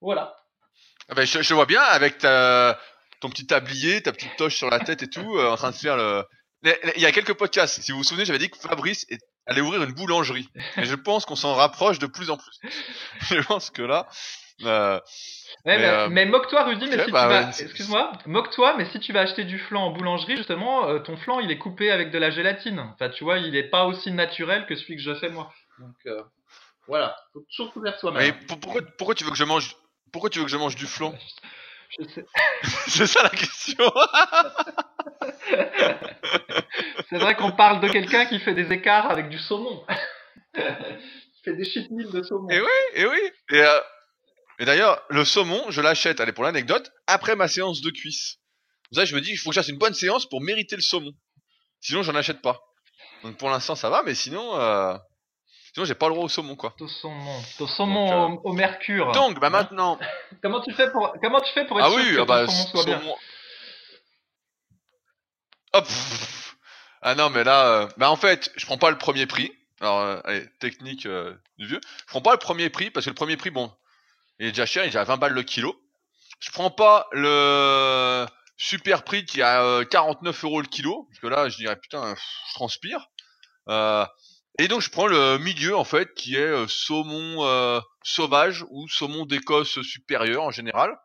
[0.00, 0.36] Voilà.
[1.08, 2.78] Ah ben, je, je vois bien avec ta,
[3.20, 5.96] ton petit tablier, ta petite toche sur la tête et tout, en train de faire
[5.96, 6.24] le.
[6.64, 7.80] Il y a quelques podcasts.
[7.82, 10.48] Si vous vous souvenez, j'avais dit que Fabrice est- allait ouvrir une boulangerie.
[10.76, 12.60] Et je pense qu'on s'en rapproche de plus en plus.
[13.30, 14.08] je pense que là.
[14.64, 14.98] euh,
[15.64, 18.74] Ouais, Mais, mais, euh, mais moque-toi, Rudy, mais si bah, tu vas, ouais, excuse-moi, moque-toi,
[18.78, 21.58] mais si tu vas acheter du flan en boulangerie, justement, euh, ton flan, il est
[21.58, 22.80] coupé avec de la gélatine.
[22.94, 25.52] Enfin, tu vois, il est pas aussi naturel que celui que je fais moi.
[25.78, 25.94] Donc,
[26.86, 27.16] voilà.
[27.32, 28.46] Faut toujours mais soi-même.
[28.46, 29.76] pour- pourquoi, pourquoi tu veux que je mange
[30.12, 31.14] Pourquoi tu veux que je mange du flan?
[32.88, 33.84] C'est ça la question.
[37.08, 39.84] C'est vrai qu'on parle de quelqu'un qui fait des écarts avec du saumon.
[40.54, 42.48] qui fait des cheat meals de saumon.
[42.50, 43.20] Et oui, et oui.
[43.50, 43.80] Et, euh,
[44.58, 48.38] et d'ailleurs, le saumon, je l'achète, allez pour l'anecdote, après ma séance de cuisse.
[48.90, 50.76] Pour ça, je me dis, il faut que je fasse une bonne séance pour mériter
[50.76, 51.12] le saumon.
[51.80, 52.60] Sinon, j'en achète pas.
[53.22, 54.96] Donc pour l'instant, ça va, mais sinon, euh,
[55.72, 56.74] sinon j'ai pas le droit au saumon, quoi.
[56.80, 57.42] Au saumon.
[57.58, 59.12] Au saumon Donc, au, au mercure.
[59.12, 59.98] Donc, bah maintenant,
[60.42, 62.26] Comment tu fais pour, comment tu fais pour être ah sûr oui, que ah ton
[62.26, 63.16] bah, saumon soit bien saumon.
[65.74, 65.88] Hop.
[67.02, 69.52] Ah non, mais là, euh, bah en fait, je prends pas le premier prix.
[69.80, 71.80] Alors, euh, allez, technique euh, du vieux.
[71.82, 73.72] Je prends pas le premier prix parce que le premier prix, bon,
[74.38, 75.74] il est déjà cher, il est déjà à 20 balles le kilo.
[76.38, 81.20] Je prends pas le super prix qui est à euh, 49 euros le kilo, parce
[81.20, 83.08] que là, je dirais putain, je transpire.
[83.68, 84.06] Euh,
[84.58, 88.88] et donc, je prends le milieu en fait, qui est euh, saumon euh, sauvage ou
[88.88, 90.96] saumon d'Écosse supérieur en général,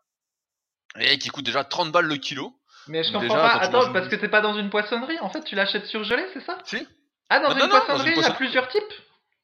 [0.99, 2.59] et qui coûte déjà 30 balles le kilo.
[2.87, 3.63] Mais je Donc comprends déjà, pas.
[3.63, 5.19] Attends, parce que t'es pas dans une poissonnerie.
[5.19, 6.57] En fait, tu l'achètes surgelé, c'est ça?
[6.65, 6.87] Si
[7.29, 8.93] Ah, dans Non, une non, non, dans poissonnerie, une il y a plusieurs types.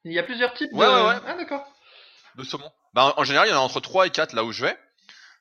[0.05, 0.91] Il y a plusieurs types Ouais, de.
[0.91, 1.21] ouais, ouais.
[1.27, 1.65] Ah, d'accord.
[2.35, 2.71] de saumon.
[2.93, 4.77] Bah, en- général, il y en a entre 3 et 4 là où je vais.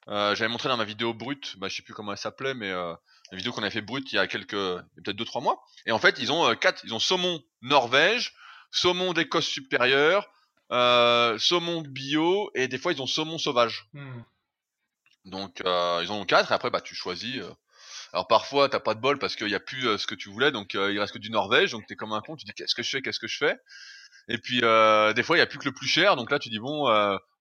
[0.09, 2.71] Euh, J'avais montré dans ma vidéo brute, bah, je sais plus comment elle s'appelait, mais
[2.71, 2.93] euh,
[3.31, 5.63] la vidéo qu'on avait fait brute il y a quelques, peut-être 2-3 mois.
[5.87, 8.35] Et en fait, ils ont euh, quatre, ils ont saumon Norvège,
[8.73, 10.29] saumon d'Écosse supérieure,
[10.73, 13.87] euh, saumon bio, et des fois ils ont saumon sauvage.
[13.93, 14.23] Hmm.
[15.27, 17.37] Donc euh, ils en ont quatre, et après bah tu choisis.
[17.37, 17.53] euh.
[18.13, 20.51] Alors parfois t'as pas de bol parce qu'il y a plus ce que tu voulais,
[20.51, 22.83] donc il reste que du Norvège, donc t'es comme un con, tu dis qu'est-ce que
[22.83, 23.57] je fais, qu'est-ce que je fais?
[24.29, 26.51] Et puis des fois il y a plus que le plus cher, donc là tu
[26.51, 26.85] dis bon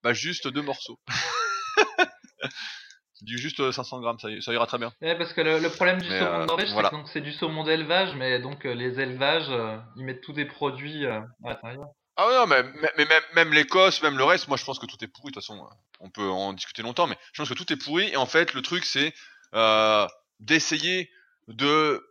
[0.03, 0.97] bah juste deux morceaux.
[3.21, 4.91] dis juste euh, 500 grammes, ça, ira très bien.
[5.01, 6.89] Ouais, parce que le, le problème du Mais, saumon euh, de Norvège, voilà.
[6.89, 10.21] c'est que donc c'est du saumon d'élevage, mais donc euh, les élevages, euh, ils mettent
[10.21, 11.87] tous des produits euh, à l'intérieur.
[12.17, 14.97] Ah ouais, non, mais, même, même l'Écosse, même le reste, moi je pense que tout
[15.03, 15.31] est pourri.
[15.31, 17.77] De toute façon, euh, on peut en discuter longtemps, mais je pense que tout est
[17.77, 18.09] pourri.
[18.09, 19.13] Et en fait, le truc, c'est
[19.53, 20.07] euh,
[20.39, 21.09] d'essayer
[21.47, 22.05] de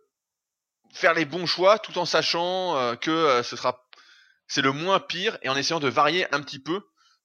[0.92, 3.84] faire les bons choix, tout en sachant euh, que euh, ce sera,
[4.48, 6.80] c'est le moins pire, et en essayant de varier un petit peu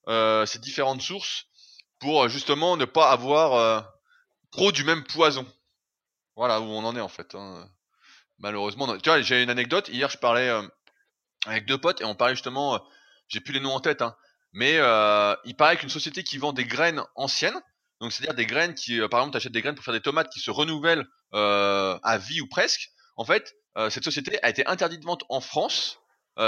[0.08, 1.46] euh, ces différentes sources
[2.00, 3.82] pour euh, justement ne pas avoir euh,
[4.52, 5.46] trop du même poison.
[6.36, 7.36] Voilà où on en est en fait.
[7.36, 7.70] hein.
[8.40, 9.90] Malheureusement, tu vois, j'ai une anecdote.
[9.90, 10.50] Hier, je parlais.
[10.50, 10.68] euh,
[11.48, 12.80] avec deux potes et on parlait justement, euh,
[13.28, 14.16] j'ai plus les noms en tête, hein,
[14.52, 17.62] mais euh, il paraît qu'une société qui vend des graines anciennes,
[18.02, 20.32] donc c'est-à-dire des graines qui, euh, par exemple, t'achètes des graines pour faire des tomates
[20.32, 22.90] qui se renouvellent à vie ou presque.
[23.18, 23.54] En fait,
[23.90, 26.00] cette société a été interdite de vente en France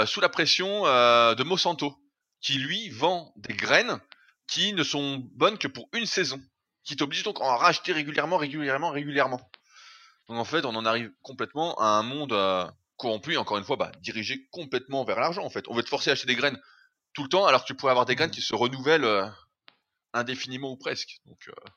[0.06, 1.94] sous la pression de Monsanto,
[2.40, 4.00] qui lui vend des graines
[4.48, 6.40] qui ne sont bonnes que pour une saison,
[6.84, 9.40] qui t'oblige donc à en racheter régulièrement, régulièrement, régulièrement.
[10.28, 13.64] Donc en fait, on en arrive complètement à un monde euh, corrompu, et encore une
[13.64, 15.66] fois, bah, dirigé complètement vers l'argent, en fait.
[15.68, 16.60] On veut te forcer à acheter des graines
[17.14, 19.26] tout le temps, alors que tu pourrais avoir des graines qui se renouvellent euh,
[20.12, 21.20] indéfiniment ou presque.
[21.26, 21.70] Donc, euh,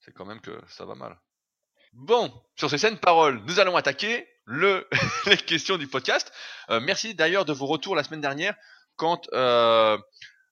[0.00, 1.20] c'est quand même que ça va mal.
[1.92, 4.88] Bon, sur ces saines paroles, nous allons attaquer le
[5.26, 6.32] les questions du podcast.
[6.70, 8.54] Euh, merci d'ailleurs de vos retours la semaine dernière
[8.96, 9.98] quant euh,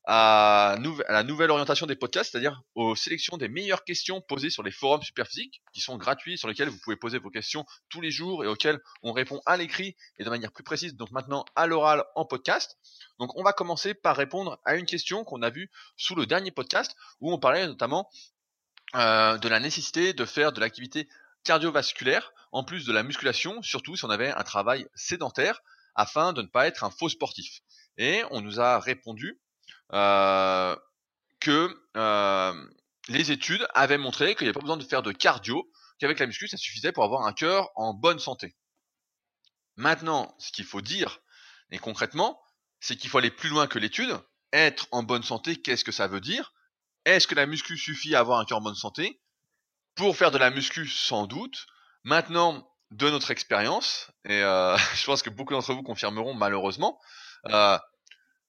[0.06, 0.76] à,
[1.08, 4.70] à la nouvelle orientation des podcasts, c'est-à-dire aux sélections des meilleures questions posées sur les
[4.70, 8.44] forums Superphysique, qui sont gratuits, sur lesquels vous pouvez poser vos questions tous les jours
[8.44, 12.04] et auxquelles on répond à l'écrit et de manière plus précise, donc maintenant à l'oral
[12.14, 12.76] en podcast.
[13.18, 16.50] Donc on va commencer par répondre à une question qu'on a vue sous le dernier
[16.50, 18.10] podcast, où on parlait notamment
[18.94, 21.08] euh, de la nécessité de faire de l'activité
[21.44, 25.60] cardiovasculaire, en plus de la musculation, surtout si on avait un travail sédentaire,
[25.94, 27.60] afin de ne pas être un faux sportif.
[27.96, 29.38] Et on nous a répondu
[29.90, 32.68] que euh,
[33.08, 36.26] les études avaient montré qu'il n'y avait pas besoin de faire de cardio, qu'avec la
[36.26, 38.56] muscu, ça suffisait pour avoir un cœur en bonne santé.
[39.76, 41.20] Maintenant, ce qu'il faut dire,
[41.70, 42.40] et concrètement,
[42.80, 44.18] c'est qu'il faut aller plus loin que l'étude.
[44.52, 46.52] Être en bonne santé, qu'est-ce que ça veut dire?
[47.04, 49.20] Est-ce que la muscu suffit à avoir un cœur en bonne santé?
[49.94, 51.66] Pour faire de la muscu, sans doute.
[52.04, 57.00] Maintenant, de notre expérience, et euh, je pense que beaucoup d'entre vous confirmeront malheureusement,
[57.46, 57.78] euh,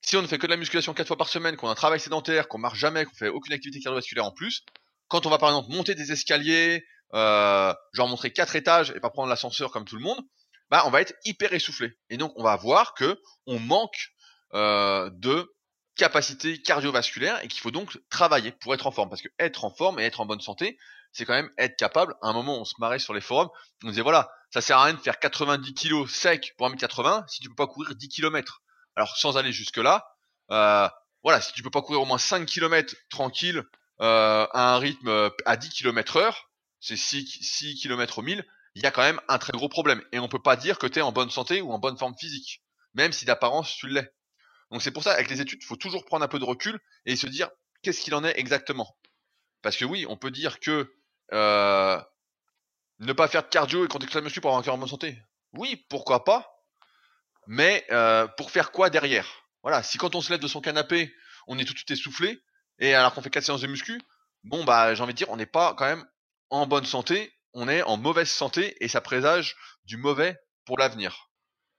[0.02, 1.74] si on ne fait que de la musculation quatre fois par semaine, qu'on a un
[1.74, 4.64] travail sédentaire, qu'on marche jamais, qu'on fait aucune activité cardiovasculaire en plus,
[5.08, 9.10] quand on va par exemple monter des escaliers, euh, genre montrer quatre étages et pas
[9.10, 10.20] prendre l'ascenseur comme tout le monde,
[10.70, 11.96] bah on va être hyper essoufflé.
[12.10, 14.12] Et donc on va voir que on manque
[14.54, 15.52] euh, de
[15.96, 19.08] capacité cardiovasculaire et qu'il faut donc travailler pour être en forme.
[19.08, 20.78] Parce que être en forme et être en bonne santé,
[21.12, 22.14] c'est quand même être capable.
[22.22, 23.48] À un moment, on se marrait sur les forums,
[23.82, 27.40] on disait voilà, ça sert à rien de faire 90 kilos sec pour 1m80 si
[27.40, 28.62] tu peux pas courir 10 km.
[28.96, 30.16] Alors sans aller jusque là,
[30.50, 30.88] euh,
[31.22, 33.62] voilà, si tu peux pas courir au moins 5 km tranquille
[34.00, 38.44] euh, à un rythme euh, à 10 km heure, c'est 6, 6 km au 1000,
[38.74, 40.02] il y a quand même un très gros problème.
[40.12, 42.14] Et on peut pas dire que tu es en bonne santé ou en bonne forme
[42.18, 42.62] physique,
[42.94, 44.10] même si d'apparence tu l'es.
[44.70, 46.78] Donc c'est pour ça, avec les études, il faut toujours prendre un peu de recul
[47.04, 47.50] et se dire
[47.82, 48.96] qu'est-ce qu'il en est exactement.
[49.62, 50.92] Parce que oui, on peut dire que
[52.98, 54.88] ne pas faire de cardio et contexte la muscu pour avoir un cœur en bonne
[54.88, 55.18] santé.
[55.52, 56.55] Oui, pourquoi pas.
[57.46, 59.26] Mais euh, pour faire quoi derrière?
[59.62, 61.12] Voilà, si quand on se lève de son canapé,
[61.46, 62.40] on est tout de suite essoufflé,
[62.78, 64.00] et alors qu'on fait 4 séances de muscu,
[64.44, 66.04] bon bah j'ai envie de dire, on n'est pas quand même
[66.50, 71.30] en bonne santé, on est en mauvaise santé, et ça présage du mauvais pour l'avenir.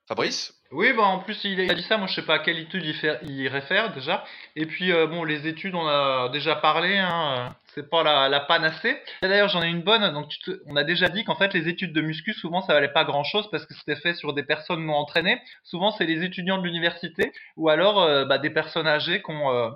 [0.07, 2.59] Fabrice Oui, bah en plus il a dit ça, moi je sais pas à quelle
[2.59, 2.85] étude
[3.23, 4.23] il, réfère déjà.
[4.55, 8.39] Et puis euh, bon, les études on a déjà parlé, hein, c'est pas la, la
[8.39, 8.97] panacée.
[9.21, 10.31] D'ailleurs j'en ai une bonne, donc
[10.65, 13.25] on a déjà dit qu'en fait les études de muscu souvent ça valait pas grand
[13.25, 15.41] chose parce que c'était fait sur des personnes non entraînées.
[15.65, 19.51] Souvent c'est les étudiants de l'université ou alors euh, bah, des personnes âgées qui ont
[19.51, 19.69] euh,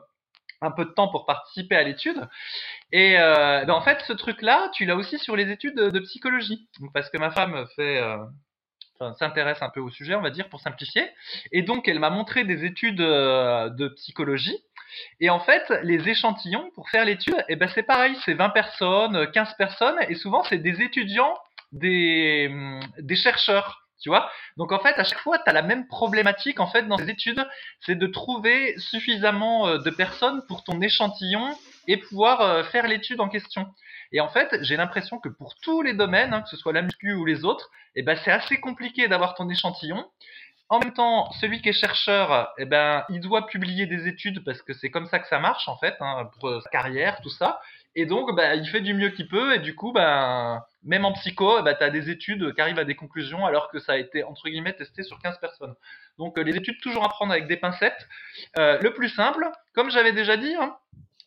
[0.61, 2.29] un peu de temps pour participer à l'étude.
[2.93, 6.69] Et ben, en fait, ce truc-là, tu l'as aussi sur les études de, de psychologie.
[6.93, 7.99] Parce que ma femme fait,
[9.17, 11.07] s'intéresse un peu au sujet, on va dire, pour simplifier.
[11.51, 14.57] Et donc, elle m'a montré des études euh, de psychologie.
[15.19, 19.31] Et en fait, les échantillons pour faire l'étude, eh ben, c'est pareil, c'est 20 personnes,
[19.31, 21.37] 15 personnes, et souvent, c'est des étudiants,
[21.71, 23.81] des, hum, des chercheurs.
[24.01, 26.87] Tu vois Donc en fait, à chaque fois, tu as la même problématique en fait
[26.87, 27.47] dans ces études,
[27.81, 31.55] c'est de trouver suffisamment euh, de personnes pour ton échantillon
[31.87, 33.67] et pouvoir euh, faire l'étude en question.
[34.11, 36.81] Et en fait, j'ai l'impression que pour tous les domaines, hein, que ce soit la
[36.81, 40.05] muscu ou les autres, eh ben, c'est assez compliqué d'avoir ton échantillon.
[40.69, 44.61] En même temps, celui qui est chercheur, eh ben, il doit publier des études parce
[44.61, 47.59] que c'est comme ça que ça marche en fait, hein, pour sa carrière, tout ça.
[47.95, 49.55] Et donc, bah, il fait du mieux qu'il peut.
[49.55, 52.85] Et du coup, bah, même en psycho, bah, tu as des études qui arrivent à
[52.85, 55.75] des conclusions alors que ça a été, entre guillemets, testé sur 15 personnes.
[56.17, 58.07] Donc, euh, les études, toujours à prendre avec des pincettes.
[58.57, 60.75] Euh, le plus simple, comme j'avais déjà dit, hein,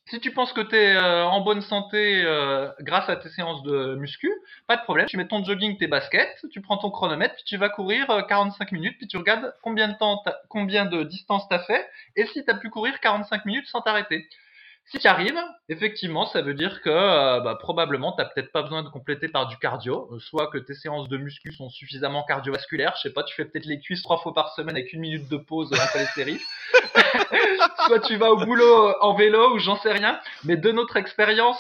[0.07, 3.63] si tu penses que tu es euh, en bonne santé euh, grâce à tes séances
[3.63, 4.31] de muscu,
[4.67, 7.57] pas de problème, tu mets ton jogging, tes baskets, tu prends ton chronomètre, puis tu
[7.57, 11.61] vas courir 45 euh, minutes, puis tu regardes combien de temps, combien de distance t'as
[11.61, 14.29] fait, et si t'as pu courir 45 minutes sans t'arrêter.
[14.87, 15.41] Si tu arrives,
[15.71, 19.29] effectivement, ça veut dire que euh, bah, probablement tu n'as peut-être pas besoin de compléter
[19.29, 23.13] par du cardio, euh, soit que tes séances de muscu sont suffisamment cardiovasculaires, je sais
[23.13, 25.73] pas, tu fais peut-être les cuisses trois fois par semaine avec une minute de pause
[25.73, 26.41] entre les séries,
[27.87, 30.97] soit tu vas au boulot euh, en vélo ou j'en sais rien, mais de notre
[30.97, 31.59] expérience,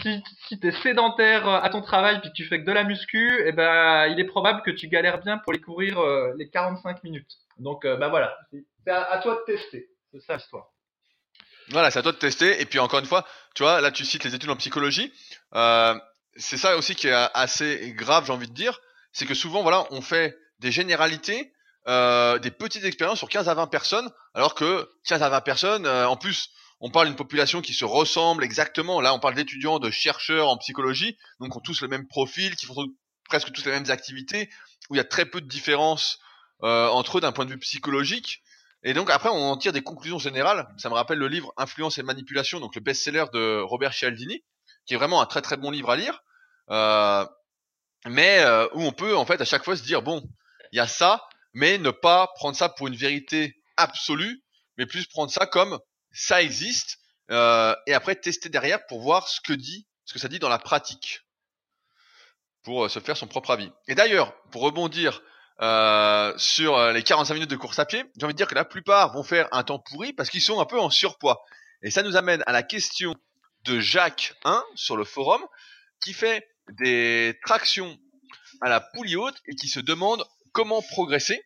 [0.00, 2.84] si, si tu es sédentaire à ton travail puis que tu fais que de la
[2.84, 6.00] muscu, eh ben, il est probable que tu galères bien pour les courir
[6.36, 7.32] les 45 minutes.
[7.58, 10.66] Donc bah voilà, c'est à, toi de tester, c'est ça l'histoire.
[11.70, 12.60] Voilà, c'est à toi de tester.
[12.60, 15.12] Et puis encore une fois, tu vois, là tu cites les études en psychologie.
[15.54, 15.98] Euh,
[16.36, 18.78] c'est ça aussi qui est assez grave, j'ai envie de dire.
[19.12, 21.52] C'est que souvent, voilà, on fait des généralités,
[21.88, 25.86] euh, des petites expériences sur 15 à 20 personnes, alors que 15 à 20 personnes,
[25.86, 29.00] euh, en plus, on parle d'une population qui se ressemble exactement.
[29.00, 32.66] Là, on parle d'étudiants, de chercheurs en psychologie, donc ont tous le même profil, qui
[32.66, 32.86] font
[33.28, 34.50] presque tous les mêmes activités,
[34.90, 36.18] où il y a très peu de différences
[36.62, 38.42] euh, entre eux d'un point de vue psychologique.
[38.82, 40.68] Et donc après, on en tire des conclusions générales.
[40.78, 44.44] Ça me rappelle le livre Influence et manipulation, donc le best-seller de Robert Cialdini,
[44.86, 46.22] qui est vraiment un très très bon livre à lire,
[46.70, 47.26] euh,
[48.06, 50.22] mais euh, où on peut en fait à chaque fois se dire bon,
[50.72, 51.22] il y a ça,
[51.56, 54.44] mais ne pas prendre ça pour une vérité absolue,
[54.76, 55.78] mais plus prendre ça comme
[56.12, 56.98] ça existe,
[57.30, 60.50] euh, et après tester derrière pour voir ce que dit, ce que ça dit dans
[60.50, 61.22] la pratique,
[62.62, 63.72] pour se faire son propre avis.
[63.88, 65.22] Et d'ailleurs, pour rebondir
[65.62, 68.54] euh, sur euh, les 45 minutes de course à pied, j'ai envie de dire que
[68.54, 71.42] la plupart vont faire un temps pourri parce qu'ils sont un peu en surpoids.
[71.80, 73.14] Et ça nous amène à la question
[73.64, 75.42] de Jacques 1 sur le forum
[76.02, 77.96] qui fait des tractions
[78.60, 80.22] à la poulie haute et qui se demande
[80.56, 81.44] comment progresser,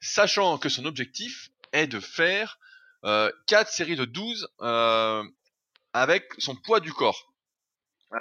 [0.00, 2.58] sachant que son objectif est de faire
[3.04, 5.22] euh, 4 séries de 12 euh,
[5.92, 7.30] avec son poids du corps.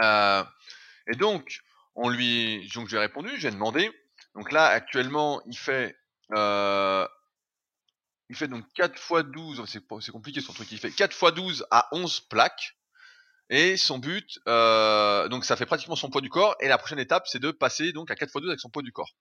[0.02, 0.44] Euh,
[1.08, 1.62] et donc,
[1.96, 3.90] on lui, donc je lui ai répondu, j'ai demandé
[4.36, 5.98] donc là, actuellement, il fait,
[6.36, 7.08] euh,
[8.30, 11.88] il donc 4 x 12, c'est compliqué son truc, il fait 4 x 12 à
[11.92, 12.76] 11 plaques.
[13.50, 16.56] Et son but, euh, donc ça fait pratiquement son poids du corps.
[16.60, 18.84] Et la prochaine étape, c'est de passer donc à 4 x 12 avec son poids
[18.84, 19.16] du corps.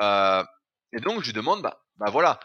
[0.00, 0.44] Euh,
[0.92, 2.38] et donc je lui demande, bah, bah voilà,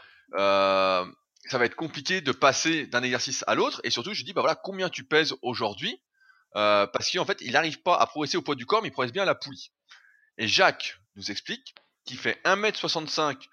[1.45, 3.81] ça va être compliqué de passer d'un exercice à l'autre.
[3.83, 6.01] Et surtout, je dis, bah voilà, combien tu pèses aujourd'hui?
[6.55, 8.91] Euh, Parce qu'en fait, il n'arrive pas à progresser au poids du corps, mais il
[8.91, 9.71] progresse bien à la poulie.
[10.37, 13.47] Et Jacques nous explique qu'il fait 1m65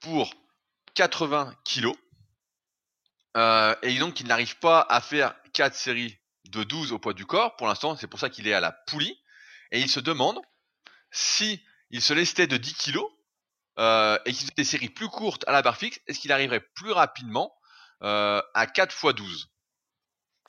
[0.00, 0.32] pour
[0.94, 1.92] 80 kg.
[3.36, 7.24] Euh, et donc, il n'arrive pas à faire 4 séries de 12 au poids du
[7.24, 7.56] corps.
[7.56, 9.18] Pour l'instant, c'est pour ça qu'il est à la poulie.
[9.70, 10.38] Et il se demande
[11.10, 12.98] si il se lestait de 10 kg
[13.78, 16.60] euh, et qu'il faisait des séries plus courtes à la barre fixe, est-ce qu'il arriverait
[16.74, 17.54] plus rapidement
[18.02, 19.48] euh, à 4 x 12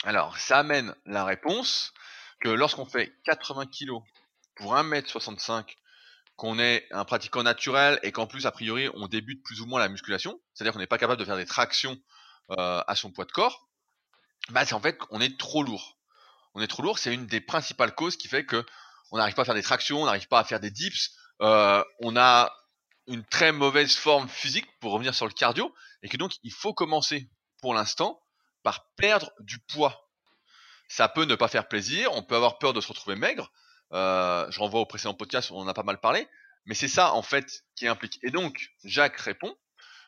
[0.03, 1.93] Alors, ça amène la réponse
[2.41, 3.91] que lorsqu'on fait 80 kg
[4.55, 5.75] pour 1m65,
[6.35, 9.79] qu'on est un pratiquant naturel et qu'en plus, a priori, on débute plus ou moins
[9.79, 11.97] la musculation, c'est-à-dire qu'on n'est pas capable de faire des tractions
[12.51, 13.69] euh, à son poids de corps,
[14.49, 15.97] bah c'est en fait qu'on est trop lourd.
[16.55, 18.65] On est trop lourd, c'est une des principales causes qui fait que
[19.11, 22.17] on n'arrive pas à faire des tractions, on n'arrive pas à faire des dips, on
[22.17, 22.51] a
[23.07, 26.73] une très mauvaise forme physique pour revenir sur le cardio et que donc il faut
[26.73, 27.29] commencer
[27.61, 28.21] pour l'instant
[28.63, 30.09] par perdre du poids.
[30.87, 33.51] Ça peut ne pas faire plaisir, on peut avoir peur de se retrouver maigre.
[33.91, 36.27] Euh, je renvoie au précédent podcast où on en a pas mal parlé,
[36.65, 38.19] mais c'est ça en fait qui implique.
[38.23, 39.55] Et donc Jacques répond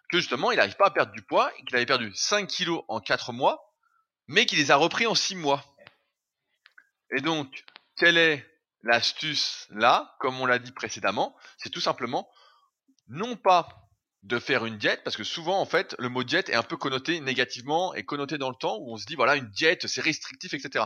[0.10, 3.00] que justement il n'arrive pas à perdre du poids qu'il avait perdu 5 kilos en
[3.00, 3.74] 4 mois,
[4.28, 5.64] mais qu'il les a repris en 6 mois.
[7.16, 7.64] Et donc,
[7.98, 8.46] quelle est
[8.84, 12.30] l'astuce là, comme on l'a dit précédemment C'est tout simplement
[13.08, 13.70] non pas
[14.24, 16.78] de faire une diète, parce que souvent, en fait, le mot diète est un peu
[16.78, 20.02] connoté négativement et connoté dans le temps où on se dit, voilà, une diète, c'est
[20.02, 20.86] restrictif, etc.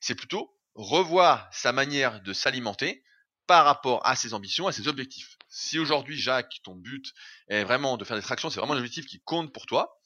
[0.00, 3.02] C'est plutôt revoir sa manière de s'alimenter
[3.46, 5.36] par rapport à ses ambitions, à ses objectifs.
[5.48, 7.06] Si aujourd'hui, Jacques, ton but
[7.48, 9.98] est vraiment de faire des tractions, c'est vraiment l'objectif qui compte pour toi,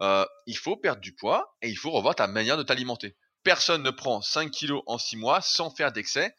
[0.00, 3.16] euh, il faut perdre du poids et il faut revoir ta manière de t'alimenter.
[3.42, 6.34] Personne ne prend 5 kilos en 6 mois sans faire d'excès,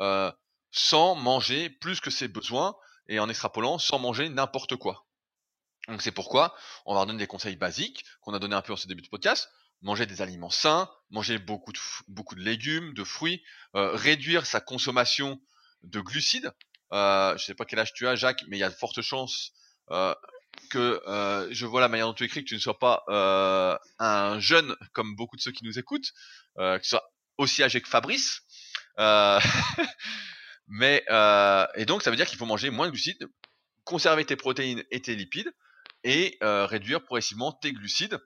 [0.00, 0.32] euh,
[0.70, 2.74] sans manger plus que ses besoins
[3.08, 5.06] et en extrapolant sans manger n'importe quoi.
[5.88, 8.76] Donc c'est pourquoi on va donner des conseils basiques qu'on a donné un peu en
[8.76, 9.48] ce début de podcast.
[9.82, 13.42] Manger des aliments sains, manger beaucoup de, beaucoup de légumes, de fruits,
[13.74, 15.40] euh, réduire sa consommation
[15.82, 16.50] de glucides.
[16.92, 19.02] Euh, je sais pas quel âge tu as, Jacques, mais il y a de fortes
[19.02, 19.52] chances
[19.90, 20.14] euh,
[20.70, 21.00] que
[21.50, 23.04] je vois la manière dont tu écris que tu ne sois pas
[23.98, 26.12] un jeune comme beaucoup de ceux qui nous écoutent,
[26.56, 27.04] que tu sois
[27.36, 28.40] aussi âgé que Fabrice.
[30.68, 33.28] Mais euh, et donc ça veut dire qu'il faut manger moins de glucides,
[33.84, 35.52] conserver tes protéines et tes lipides
[36.04, 38.18] et euh, réduire progressivement tes glucides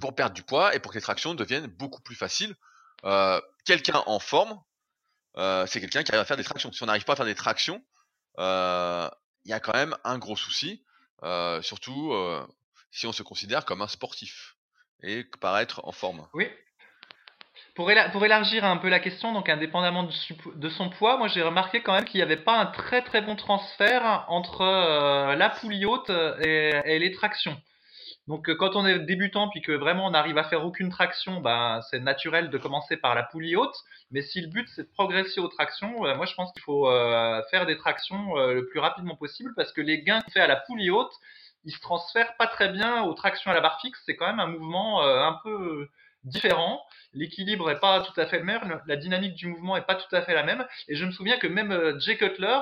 [0.00, 2.54] pour perdre du poids et pour que les tractions deviennent beaucoup plus faciles.
[3.04, 4.60] Euh, quelqu'un en forme,
[5.36, 6.72] euh, c'est quelqu'un qui arrive à faire des tractions.
[6.72, 7.84] Si on n'arrive pas à faire des tractions,
[8.38, 10.84] il y a quand même un gros souci,
[11.62, 12.12] surtout
[12.90, 14.56] si on se considère comme un sportif
[15.02, 16.26] et paraître en forme.
[17.76, 21.92] Pour, élargir un peu la question, donc indépendamment de, son poids, moi j'ai remarqué quand
[21.92, 26.10] même qu'il n'y avait pas un très très bon transfert entre euh, la poulie haute
[26.40, 27.56] et, les tractions.
[28.28, 31.42] Donc euh, quand on est débutant puis que vraiment on n'arrive à faire aucune traction,
[31.42, 33.76] ben, c'est naturel de commencer par la poulie haute.
[34.10, 36.90] Mais si le but c'est de progresser aux tractions, euh, moi je pense qu'il faut
[37.50, 40.56] faire des tractions le plus rapidement possible parce que les gains qu'on fait à la
[40.56, 41.12] poulie haute,
[41.64, 44.00] ils se transfèrent pas très bien aux tractions à la barre fixe.
[44.06, 45.88] C'est quand même un mouvement un peu
[46.26, 46.82] différent.
[47.14, 50.14] L'équilibre n'est pas tout à fait le même, la dynamique du mouvement n'est pas tout
[50.14, 50.66] à fait la même.
[50.88, 52.58] Et je me souviens que même euh, Jay Cutler,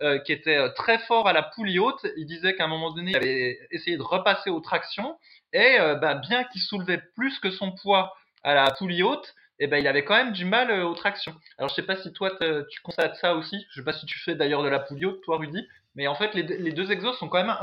[0.00, 2.92] euh, qui était euh, très fort à la poulie haute, il disait qu'à un moment
[2.92, 5.18] donné, il avait essayé de repasser aux tractions.
[5.52, 9.78] Et bah, bien qu'il soulevait plus que son poids à la poulie haute, eh ben,
[9.78, 11.34] il avait quand même du mal aux tractions.
[11.56, 12.30] Alors je sais pas si toi
[12.70, 13.66] tu constates ça aussi.
[13.70, 15.66] Je sais pas si tu fais d'ailleurs de la poulie haute, toi Rudy.
[15.94, 17.56] Mais en fait, les, deux exos sont quand même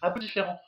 [0.00, 0.58] un peu différents.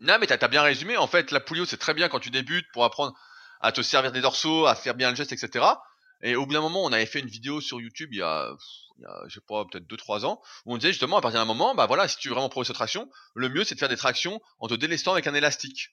[0.00, 0.96] Non, mais t'as as bien résumé.
[0.96, 3.14] En fait, la poulie c'est très bien quand tu débutes pour apprendre
[3.60, 5.64] à te servir des dorsaux, à faire bien le geste, etc.
[6.22, 8.50] Et au bout d'un moment, on avait fait une vidéo sur YouTube il y a,
[9.28, 11.86] je sais pas, peut-être 2-3 ans, où on disait justement, à partir d'un moment, bah
[11.86, 14.40] voilà, si tu veux vraiment progresser cette traction, le mieux c'est de faire des tractions
[14.58, 15.90] en te délestant avec un élastique.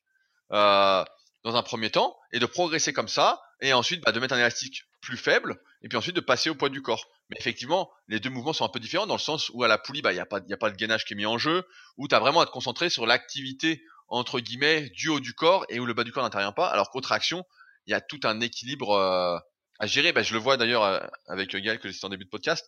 [0.52, 1.04] Euh,
[1.44, 4.38] dans un premier temps, et de progresser comme ça, et ensuite bah, de mettre un
[4.38, 7.06] élastique plus faible, et puis ensuite de passer au poids du corps.
[7.30, 9.78] Mais effectivement, les deux mouvements sont un peu différents dans le sens où à la
[9.78, 11.38] poulie, bah, il n'y a, pas, y a pas de gainage qui est mis en
[11.38, 15.34] jeu, où tu as vraiment à te concentrer sur l'activité entre guillemets du haut du
[15.34, 17.46] corps et où le bas du corps n'intervient pas, alors qu'autre action,
[17.86, 19.38] il y a tout un équilibre euh,
[19.80, 20.12] à gérer.
[20.12, 22.68] Bah, je le vois d'ailleurs euh, avec Gaël que j'ai en début de podcast,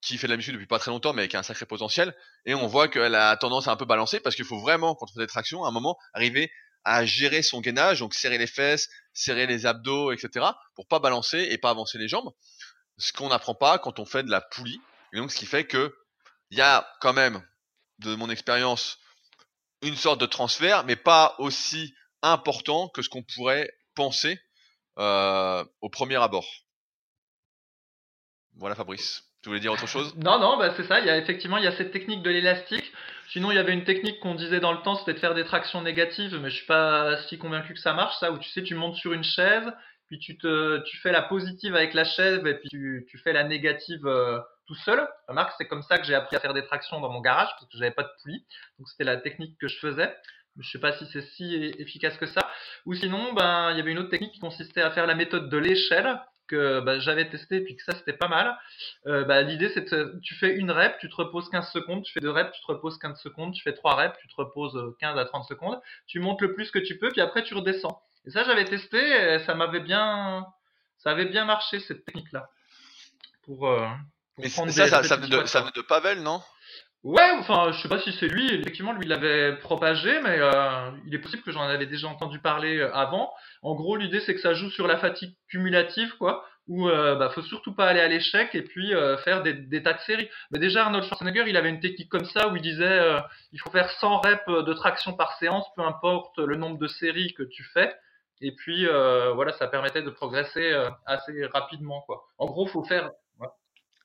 [0.00, 2.14] qui fait de la muscu depuis pas très longtemps, mais qui a un sacré potentiel,
[2.44, 5.06] et on voit qu'elle a tendance à un peu balancer parce qu'il faut vraiment, quand
[5.10, 6.50] on fait des tractions, à un moment, arriver
[6.84, 11.48] à gérer son gainage, donc serrer les fesses, serrer les abdos, etc., pour pas balancer
[11.50, 12.30] et pas avancer les jambes.
[12.98, 14.80] Ce qu'on n'apprend pas quand on fait de la poulie.
[15.12, 15.94] Et donc, ce qui fait que
[16.50, 17.42] il y a quand même,
[18.00, 18.98] de mon expérience,
[19.84, 24.40] une sorte de transfert, mais pas aussi important que ce qu'on pourrait penser
[24.98, 26.46] euh, au premier abord.
[28.56, 29.24] Voilà Fabrice.
[29.42, 30.14] Tu voulais dire autre chose?
[30.24, 31.00] Non, non, bah c'est ça.
[31.00, 32.90] Il y a effectivement il y a cette technique de l'élastique.
[33.28, 35.44] Sinon, il y avait une technique qu'on disait dans le temps, c'était de faire des
[35.44, 38.62] tractions négatives, mais je suis pas si convaincu que ça marche, ça, où tu sais,
[38.62, 39.72] tu montes sur une chaise,
[40.06, 43.44] puis tu te, tu fais la positive avec la chaise, et puis tu, fais la
[43.44, 45.06] négative euh, tout seul.
[45.28, 47.66] Remarque, c'est comme ça que j'ai appris à faire des tractions dans mon garage, parce
[47.66, 48.44] que j'avais pas de poulie.
[48.78, 50.14] Donc c'était la technique que je faisais.
[50.58, 52.48] Je sais pas si c'est si efficace que ça.
[52.86, 55.48] Ou sinon, ben, il y avait une autre technique qui consistait à faire la méthode
[55.48, 58.56] de l'échelle que bah, j'avais testé puis que ça c'était pas mal.
[59.06, 62.12] Euh, bah, L'idée c'est que tu fais une rep, tu te reposes 15 secondes, tu
[62.12, 64.78] fais deux reps, tu te reposes 15 secondes, tu fais trois reps, tu te reposes
[65.00, 68.02] 15 à 30 secondes, tu montes le plus que tu peux puis après tu redescends.
[68.26, 70.46] Et ça j'avais testé, et ça m'avait bien,
[70.98, 72.48] ça avait bien marché cette technique là.
[73.42, 73.86] Pour, euh,
[74.38, 76.40] Mais ça, des ça, ça venait de, répétitions ça venait de Pavel, non?
[77.02, 80.90] Ouais, enfin, je sais pas si c'est lui, effectivement, lui il l'avait propagé, mais euh,
[81.06, 83.30] il est possible que j'en avais déjà entendu parler euh, avant.
[83.62, 87.30] En gros, l'idée c'est que ça joue sur la fatigue cumulative, quoi, où euh, bah,
[87.30, 90.28] faut surtout pas aller à l'échec et puis euh, faire des, des tas de séries.
[90.50, 93.20] Mais déjà, Arnold Schwarzenegger, il avait une technique comme ça où il disait euh,
[93.52, 97.34] il faut faire 100 reps de traction par séance, peu importe le nombre de séries
[97.34, 97.94] que tu fais.
[98.40, 102.24] Et puis euh, voilà, ça permettait de progresser euh, assez rapidement, quoi.
[102.38, 103.10] En gros, faut faire.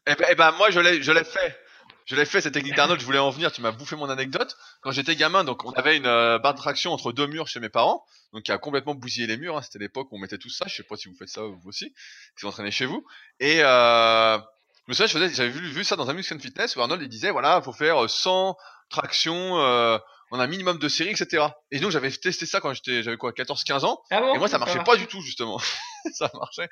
[0.07, 1.57] Eh ben, eh ben, moi je l'ai je l'ai fait.
[2.05, 4.57] Je l'ai fait cette technique d'Arnold, je voulais en venir, tu m'as bouffé mon anecdote.
[4.81, 7.59] Quand j'étais gamin, donc on avait une euh, barre de traction entre deux murs chez
[7.59, 9.55] mes parents, donc qui a complètement bousillé les murs.
[9.57, 9.61] hein.
[9.61, 10.65] C'était l'époque où on mettait tout ça.
[10.67, 11.93] Je sais pas si vous faites ça vous aussi,
[12.35, 13.05] si vous entraînez chez vous.
[13.39, 14.41] Et euh, je
[14.87, 17.09] me souviens, je faisais- j'avais vu, vu ça dans un Muscle Fitness où Arnold il
[17.09, 18.57] disait voilà, faut faire euh, 100
[18.89, 19.99] tractions euh,
[20.31, 21.45] en un minimum de séries, etc.
[21.69, 24.01] Et donc j'avais testé ça quand j'étais, j'avais quoi, 14-15 ans.
[24.09, 24.33] Ah bon?
[24.33, 25.59] Et moi, ça marchait pas du tout, justement.
[26.13, 26.69] ça marchait,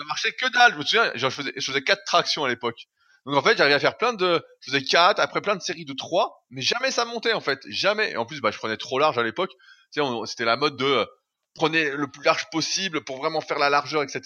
[0.00, 0.72] ça marchait que dalle.
[0.72, 2.86] Je me souviens, je faisais, quatre tractions à l'époque.
[3.26, 5.84] Donc, en fait, j'arrivais à faire plein de, je faisais quatre, après plein de séries
[5.84, 7.60] de trois, mais jamais ça montait, en fait.
[7.68, 8.12] Jamais.
[8.12, 9.50] Et en plus, bah, je prenais trop large à l'époque.
[9.92, 11.04] Tu sais, c'était la mode de, euh,
[11.54, 14.22] prenez le plus large possible pour vraiment faire la largeur, etc.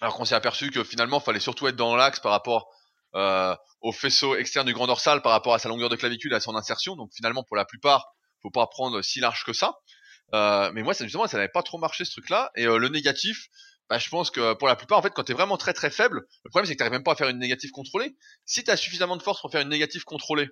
[0.00, 2.68] Alors qu'on s'est aperçu que finalement, fallait surtout être dans l'axe par rapport,
[3.14, 6.40] euh, au faisceau externe du grand dorsal par rapport à sa longueur de clavicule à
[6.40, 6.94] son insertion.
[6.94, 8.06] Donc, finalement, pour la plupart,
[8.42, 9.74] faut pas prendre si large que ça.
[10.34, 12.50] Euh, mais moi, ça n'avait pas trop marché ce truc-là.
[12.56, 13.48] Et euh, le négatif,
[13.88, 16.26] bah, je pense que pour la plupart, en fait, quand t'es vraiment très très faible,
[16.44, 18.16] le problème c'est que t'arrives même pas à faire une négative contrôlée.
[18.44, 20.50] Si t'as suffisamment de force pour faire une négative contrôlée,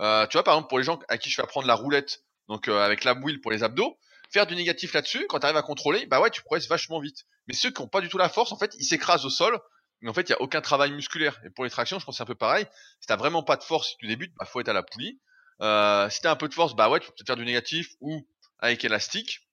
[0.00, 2.22] euh, tu vois, par exemple, pour les gens à qui je fais apprendre la roulette,
[2.48, 3.98] donc euh, avec la wheel pour les abdos,
[4.32, 7.24] faire du négatif là-dessus, quand t'arrives à contrôler, bah ouais, tu progresses vachement vite.
[7.46, 9.58] Mais ceux qui ont pas du tout la force, en fait, ils s'écrasent au sol.
[10.00, 11.40] Mais en fait, il y a aucun travail musculaire.
[11.44, 12.66] Et pour les tractions, je pense que c'est un peu pareil.
[13.00, 15.20] Si t'as vraiment pas de force, si tu débutes, bah faut être à la poulie.
[15.60, 17.90] Euh, si t'as un peu de force, bah ouais, tu peux peut-être faire du négatif
[18.00, 18.26] ou
[18.58, 19.46] avec élastique.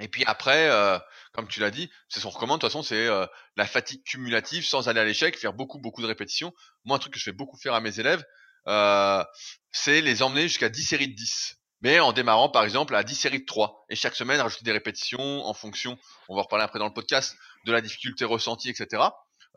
[0.00, 0.98] Et puis après, euh,
[1.32, 2.60] comme tu l'as dit, c'est ce qu'on recommande.
[2.60, 3.26] De toute façon, c'est euh,
[3.56, 6.52] la fatigue cumulative sans aller à l'échec, faire beaucoup beaucoup de répétitions.
[6.84, 8.24] Moi, un truc que je fais beaucoup faire à mes élèves,
[8.66, 9.24] euh,
[9.72, 11.56] c'est les emmener jusqu'à 10 séries de 10.
[11.82, 13.84] Mais en démarrant par exemple à 10 séries de 3.
[13.90, 17.36] Et chaque semaine, rajouter des répétitions en fonction, on va reparler après dans le podcast,
[17.66, 19.02] de la difficulté ressentie, etc.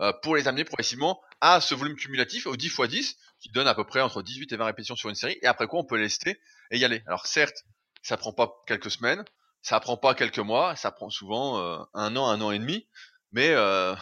[0.02, 3.68] euh, pour les amener progressivement à ce volume cumulatif au 10 x 10, qui donne
[3.68, 5.38] à peu près entre 18 et 20 répétitions sur une série.
[5.42, 6.40] Et après quoi, on peut lester
[6.72, 7.02] et y aller.
[7.08, 7.64] Alors certes,
[8.02, 9.24] ça prend pas quelques semaines,
[9.68, 12.88] ça prend pas quelques mois, ça prend souvent euh, un an, un an et demi.
[13.34, 13.94] Mais euh,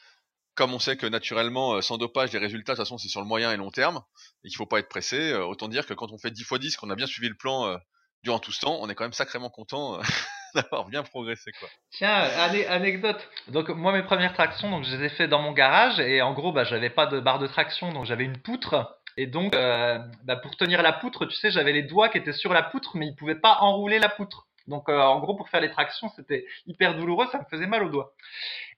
[0.54, 3.20] comme on sait que naturellement, euh, sans dopage, les résultats, de toute façon, c'est sur
[3.20, 4.00] le moyen et long terme,
[4.42, 6.76] et qu'il faut pas être pressé, autant dire que quand on fait 10 x 10,
[6.78, 7.78] qu'on a bien suivi le plan
[8.22, 10.00] durant tout ce temps, on est quand même sacrément content
[10.54, 11.52] d'avoir bien progressé.
[11.60, 11.68] Quoi.
[11.90, 13.28] Tiens, ane- anecdote.
[13.48, 16.32] Donc moi mes premières tractions, donc je les ai fait dans mon garage et en
[16.32, 20.36] gros bah j'avais pas de barre de traction, donc j'avais une poutre et donc bah,
[20.42, 23.08] pour tenir la poutre, tu sais, j'avais les doigts qui étaient sur la poutre, mais
[23.08, 24.46] ils pouvaient pas enrouler la poutre.
[24.66, 27.82] Donc euh, en gros pour faire les tractions, c'était hyper douloureux, ça me faisait mal
[27.84, 28.12] aux doigts.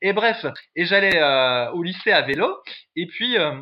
[0.02, 2.56] Et bref, et j'allais euh, au lycée à vélo
[2.96, 3.60] et puis euh,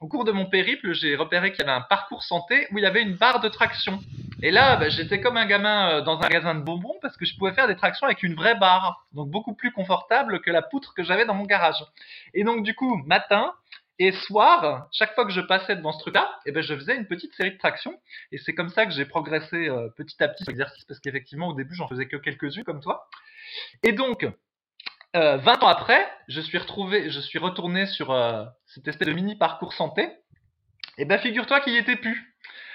[0.00, 2.84] au cours de mon périple, j'ai repéré qu'il y avait un parcours santé où il
[2.84, 4.00] y avait une barre de traction.
[4.42, 7.26] Et là, bah, j'étais comme un gamin euh, dans un magasin de bonbons parce que
[7.26, 10.62] je pouvais faire des tractions avec une vraie barre, donc beaucoup plus confortable que la
[10.62, 11.84] poutre que j'avais dans mon garage.
[12.32, 13.52] Et donc du coup, matin
[14.00, 17.06] et soir, chaque fois que je passais devant ce truc-là, eh ben, je faisais une
[17.06, 17.94] petite série de tractions.
[18.32, 21.48] Et c'est comme ça que j'ai progressé euh, petit à petit sur l'exercice parce qu'effectivement,
[21.48, 23.06] au début, j'en faisais que quelques-unes comme toi.
[23.82, 24.26] Et donc,
[25.16, 29.12] euh, 20 ans après, je suis retrouvé, je suis retourné sur euh, cette espèce de
[29.12, 30.08] mini parcours santé.
[30.96, 32.34] Et ben, figure-toi qu'il y était plus.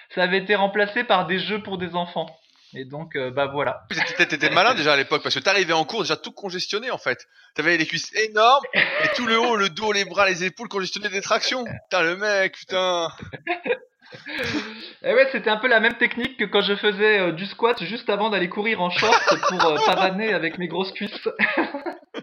[0.09, 2.27] Ça avait été remplacé par des jeux pour des enfants.
[2.75, 3.85] Et donc, euh, bah voilà.
[3.89, 6.97] T'étais t'étais malin déjà à l'époque parce que t'arrivais en cours déjà tout congestionné en
[6.97, 7.25] fait.
[7.53, 11.09] T'avais les cuisses énormes et tout le haut, le dos, les bras, les épaules congestionnés
[11.09, 11.63] des tractions.
[11.63, 13.09] Putain le mec, putain.
[15.03, 17.83] Et ouais, c'était un peu la même technique que quand je faisais euh, du squat
[17.83, 21.29] juste avant d'aller courir en short pour euh, pavaner avec mes grosses cuisses.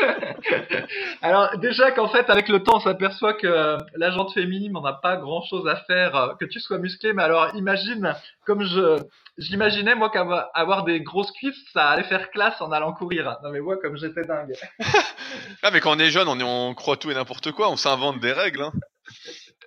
[1.22, 4.80] Alors déjà qu'en fait avec le temps on s'aperçoit que euh, la jante féminine on
[4.80, 8.14] n'a pas grand chose à faire euh, que tu sois musclé mais alors imagine
[8.46, 8.98] comme je
[9.38, 13.38] j'imaginais moi qu'avoir avoir des grosses cuisses ça allait faire classe en allant courir.
[13.42, 14.54] Non mais moi comme j'étais dingue.
[15.62, 18.18] Ah mais quand on est jeune, on, on croit tout et n'importe quoi, on s'invente
[18.18, 18.62] des règles.
[18.62, 18.72] Hein.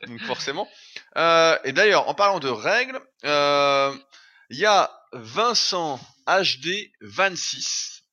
[0.07, 0.67] Donc forcément.
[1.15, 8.03] Euh, et d'ailleurs, en parlant de règles, il y a Vincent HD 26.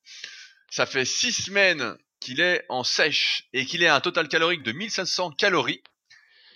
[0.71, 4.73] Ça fait six semaines qu'il est en sèche et qu'il à un total calorique de
[4.73, 5.83] 1500 calories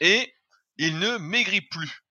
[0.01, 0.35] et
[0.77, 2.05] il ne maigrit plus.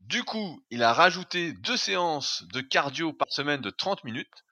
[0.00, 4.44] Du coup, il a rajouté deux séances de cardio par semaine de 30 minutes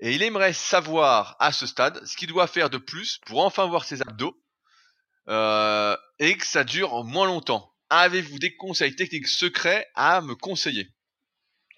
[0.00, 3.66] et il aimerait savoir à ce stade ce qu'il doit faire de plus pour enfin
[3.66, 4.40] voir ses abdos
[5.28, 7.74] euh, et que ça dure moins longtemps.
[7.90, 10.88] Avez-vous des conseils techniques secrets à me conseiller?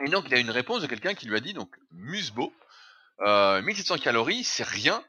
[0.04, 2.52] Et donc il a une réponse de quelqu'un qui lui a dit donc Musbo,
[3.20, 5.02] euh, 1700 calories, c'est rien.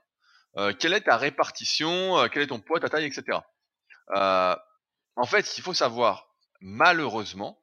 [0.57, 3.39] Euh, quelle est ta répartition euh, Quel est ton poids, ta taille, etc.
[4.15, 4.55] Euh,
[5.15, 6.27] en fait, ce qu'il faut savoir,
[6.59, 7.61] malheureusement,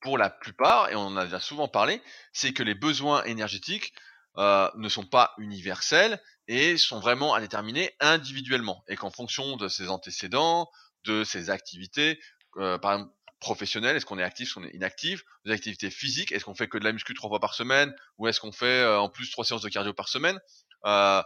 [0.00, 3.94] pour la plupart, et on en a déjà souvent parlé, c'est que les besoins énergétiques
[4.36, 9.68] euh, ne sont pas universels et sont vraiment à déterminer individuellement et qu'en fonction de
[9.68, 10.68] ses antécédents,
[11.04, 12.20] de ses activités,
[12.56, 16.32] euh, par exemple professionnelles, est-ce qu'on est actif, est-ce qu'on est inactif, des activités physiques,
[16.32, 18.82] est-ce qu'on fait que de la muscu trois fois par semaine ou est-ce qu'on fait
[18.82, 20.40] euh, en plus trois séances de cardio par semaine
[20.86, 21.22] euh,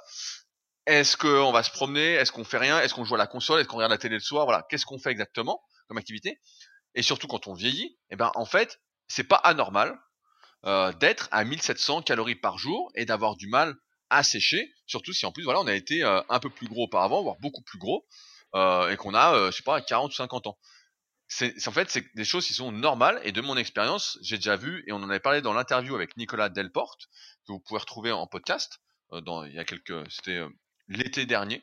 [0.89, 2.14] Est-ce qu'on va se promener?
[2.14, 2.80] Est-ce qu'on fait rien?
[2.80, 3.61] Est-ce qu'on joue à la console?
[3.61, 4.47] Est-ce qu'on regarde la télé le soir?
[4.47, 6.41] Voilà, qu'est-ce qu'on fait exactement comme activité?
[6.95, 9.99] Et surtout quand on vieillit, eh ben en fait, c'est pas anormal
[10.64, 13.74] euh, d'être à 1700 calories par jour et d'avoir du mal
[14.09, 16.84] à sécher, surtout si en plus voilà on a été euh, un peu plus gros
[16.84, 18.07] auparavant, voire beaucoup plus gros,
[18.55, 20.59] euh, et qu'on a, je sais pas, 40 ou 50 ans.
[21.26, 24.57] C'est en fait c'est des choses qui sont normales et de mon expérience j'ai déjà
[24.57, 27.09] vu et on en avait parlé dans l'interview avec Nicolas Delporte
[27.47, 28.78] que vous pouvez retrouver en podcast
[29.12, 30.43] il y a quelques c'était
[30.89, 31.62] l'été dernier.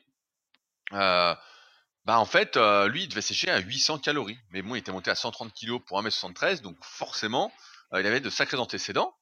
[0.92, 1.34] Euh,
[2.04, 5.10] bah en fait lui il devait sécher à 800 calories mais bon il était monté
[5.10, 7.52] à 130 kg pour 1m73 donc forcément
[7.92, 9.14] euh, il avait de sacrés antécédents.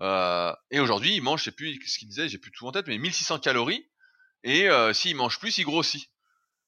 [0.00, 2.72] Euh, et aujourd'hui, il mange, je sais plus ce qu'il disait, j'ai plus tout en
[2.72, 3.88] tête, mais 1600 calories.
[4.44, 6.08] Et euh, s'il mange plus, il grossit.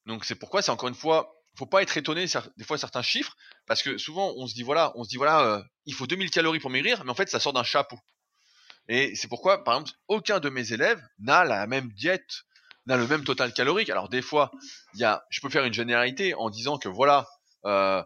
[0.06, 2.24] Donc c'est pourquoi c'est encore une fois, faut pas être étonné
[2.56, 3.36] des fois certains chiffres,
[3.66, 6.30] parce que souvent on se dit voilà, on se dit voilà, euh, il faut 2000
[6.30, 7.98] calories pour maigrir, mais en fait ça sort d'un chapeau.
[8.88, 12.42] Et c'est pourquoi, par exemple, aucun de mes élèves n'a la même diète,
[12.86, 13.90] n'a le même total calorique.
[13.90, 14.50] Alors des fois,
[14.94, 17.26] y a, je peux faire une généralité en disant que voilà,
[17.66, 18.02] euh,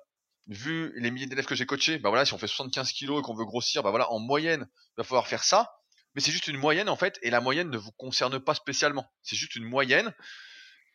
[0.46, 3.22] vu les milliers d'élèves que j'ai coachés, bah voilà, si on fait 75 kilos et
[3.22, 5.72] qu'on veut grossir, bah voilà, en moyenne, il va falloir faire ça.
[6.14, 9.10] Mais c'est juste une moyenne en fait, et la moyenne ne vous concerne pas spécialement.
[9.22, 10.14] C'est juste une moyenne.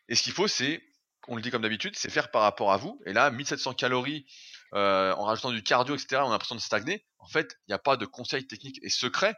[0.08, 0.82] Et ce qu'il faut, c'est,
[1.28, 3.02] on le dit comme d'habitude, c'est faire par rapport à vous.
[3.06, 4.26] Et là, 1700 calories
[4.74, 7.06] euh, en rajoutant du cardio, etc., on a l'impression de stagner.
[7.18, 9.36] En fait, il n'y a pas de conseils techniques et secrets.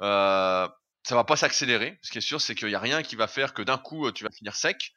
[0.00, 0.68] Euh,
[1.02, 1.98] ça va pas s'accélérer.
[2.02, 4.10] Ce qui est sûr, c'est qu'il n'y a rien qui va faire que d'un coup,
[4.12, 4.92] tu vas finir sec.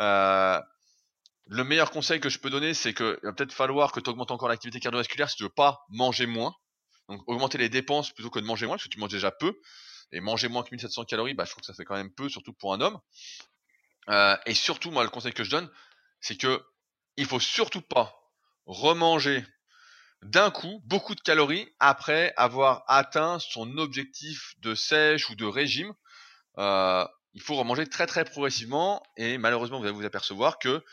[0.00, 0.60] Euh,
[1.46, 4.30] le meilleur conseil que je peux donner, c'est qu'il va peut-être falloir que tu augmentes
[4.30, 6.54] encore l'activité cardiovasculaire si tu veux pas manger moins.
[7.08, 9.54] Donc augmenter les dépenses plutôt que de manger moins, parce que tu manges déjà peu.
[10.12, 12.28] Et manger moins que 1700 calories, bah, je trouve que ça fait quand même peu,
[12.28, 12.98] surtout pour un homme.
[14.08, 15.70] Euh, et surtout, moi, le conseil que je donne,
[16.20, 16.62] c'est que
[17.16, 18.14] il faut surtout pas
[18.66, 19.44] remanger
[20.22, 25.92] d'un coup beaucoup de calories après avoir atteint son objectif de sèche ou de régime.
[26.58, 30.84] Euh, il faut remanger très très progressivement et malheureusement vous allez vous apercevoir que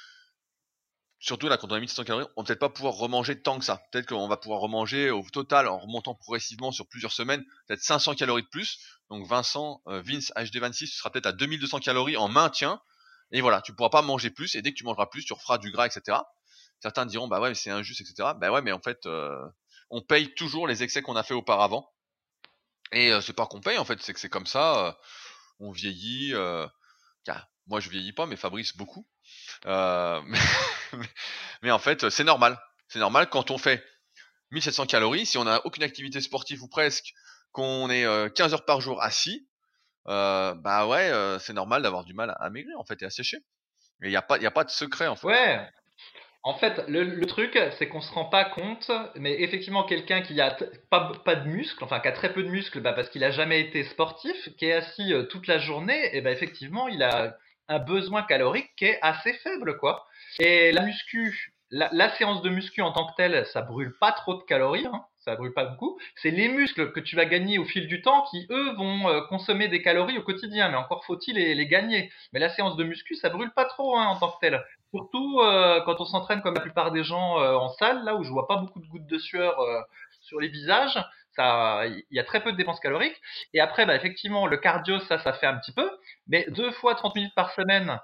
[1.19, 3.65] surtout là quand on a 1700 calories, on va peut-être pas pouvoir remanger tant que
[3.65, 3.81] ça.
[3.91, 8.15] Peut-être qu'on va pouvoir remanger au total en remontant progressivement sur plusieurs semaines, peut-être 500
[8.15, 8.79] calories de plus.
[9.09, 12.81] Donc Vincent, euh, Vince HD26, ce sera peut-être à 2200 calories en maintien.
[13.31, 14.55] Et voilà, tu pourras pas manger plus.
[14.55, 16.17] Et dès que tu mangeras plus, tu referas du gras, etc.
[16.81, 18.33] Certains diront bah ouais, c'est injuste, etc.
[18.39, 19.45] Bah ouais, mais en fait, euh,
[19.89, 21.91] on paye toujours les excès qu'on a fait auparavant.
[22.91, 24.87] Et euh, c'est pas qu'on paye, en fait, c'est que c'est comme ça.
[24.87, 24.91] Euh,
[25.59, 26.33] on vieillit.
[26.33, 26.67] Euh,
[27.67, 29.07] moi, je vieillis pas, mais Fabrice beaucoup.
[30.91, 31.07] Mais,
[31.61, 32.59] mais, en fait, c'est normal.
[32.87, 33.85] C'est normal quand on fait
[34.49, 37.13] 1700 calories, si on n'a aucune activité sportive ou presque,
[37.51, 39.47] qu'on est 15 heures par jour assis,
[40.05, 43.37] bah ouais, c'est normal d'avoir du mal à maigrir en fait et à sécher.
[44.01, 45.27] Et il n'y a pas, il a pas de secret en fait.
[46.43, 50.39] En fait, le, le truc, c'est qu'on se rend pas compte, mais effectivement, quelqu'un qui
[50.39, 50.55] a
[50.89, 53.31] pas, pas de muscles, enfin qui a très peu de muscles, bah, parce qu'il a
[53.31, 57.37] jamais été sportif, qui est assis euh, toute la journée, et bah effectivement, il a
[57.67, 60.05] un besoin calorique qui est assez faible, quoi.
[60.39, 64.13] Et la muscu, la, la séance de muscu en tant que telle, ça brûle pas
[64.13, 65.99] trop de calories, hein, ça brûle pas beaucoup.
[66.15, 69.21] C'est les muscles que tu vas gagner au fil du temps qui, eux, vont euh,
[69.21, 72.11] consommer des calories au quotidien, mais encore faut-il les, les, gagner.
[72.33, 74.63] Mais la séance de muscu, ça brûle pas trop hein, en tant que tel.
[74.93, 78.23] Surtout euh, quand on s'entraîne comme la plupart des gens euh, en salle, là où
[78.23, 79.57] je vois pas beaucoup de gouttes de sueur
[80.21, 80.97] sur les visages,
[81.37, 83.19] il y a très peu de dépenses caloriques.
[83.53, 85.89] Et après, bah, effectivement, le cardio, ça, ça fait un petit peu,
[86.27, 87.99] mais deux fois 30 minutes par semaine,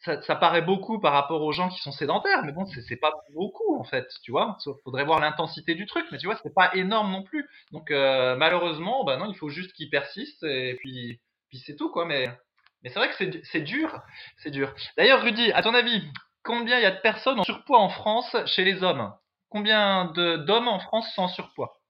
[0.00, 3.78] ça, paraît beaucoup par rapport aux gens qui sont sédentaires, mais bon, c'est pas beaucoup
[3.78, 4.56] en fait, tu vois.
[4.64, 7.48] Il faudrait voir l'intensité du truc, mais tu vois, c'est pas énorme non plus.
[7.72, 11.20] Donc euh, malheureusement, bah non, il faut juste qu'ils persistent et puis,
[11.64, 12.04] c'est tout quoi.
[12.04, 12.28] Mais,
[12.82, 14.00] mais c'est vrai que c'est dur,
[14.38, 14.72] c'est dur.
[14.96, 16.02] D'ailleurs, Rudy, à ton avis,
[16.42, 19.12] combien il y a de personnes en surpoids en France chez les hommes?
[19.48, 21.80] Combien d'hommes en France sont en surpoids?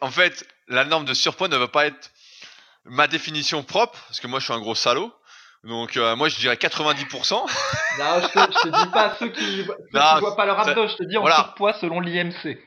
[0.00, 2.10] En fait, la norme de surpoids ne va pas être
[2.84, 5.12] ma définition propre, parce que moi je suis un gros salaud.
[5.64, 7.32] Donc euh, moi je dirais 90%.
[7.32, 10.88] non, je te, je te dis pas ceux qui, ceux qui voient pas leur abdos,
[10.88, 12.58] je te dis en surpoids selon l'IMC.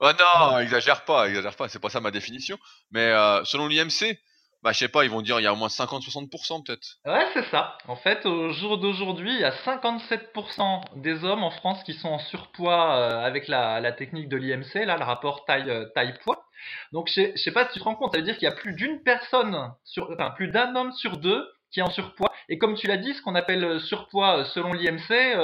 [0.00, 2.58] Oh non, exagère pas, exagère pas, c'est pas ça ma définition.
[2.90, 4.18] Mais euh, selon l'IMC,
[4.62, 6.96] bah je sais pas, ils vont dire il y a au moins 50-60% peut-être.
[7.04, 7.76] Ouais, c'est ça.
[7.86, 12.08] En fait, au jour d'aujourd'hui, il y a 57% des hommes en France qui sont
[12.08, 16.14] en surpoids euh, avec la, la, technique de l'IMC, là, le rapport taille euh, taille
[16.24, 16.44] poids.
[16.92, 18.52] Donc je sais, sais pas si tu te rends compte, ça veut dire qu'il y
[18.52, 22.32] a plus d'une personne sur, enfin plus d'un homme sur deux qui est en surpoids.
[22.48, 25.36] Et comme tu l'as dit, ce qu'on appelle euh, surpoids selon l'IMC,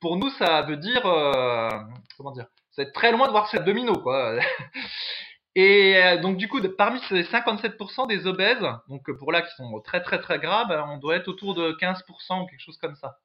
[0.00, 1.02] pour nous, ça veut dire
[2.16, 4.38] comment dire C'est très loin de voir ces domino, quoi.
[5.56, 9.52] Et euh, donc du coup, parmi ces 57% des obèses, donc euh, pour là qui
[9.56, 12.94] sont très très très graves, on doit être autour de 15% ou quelque chose comme
[12.94, 13.16] ça.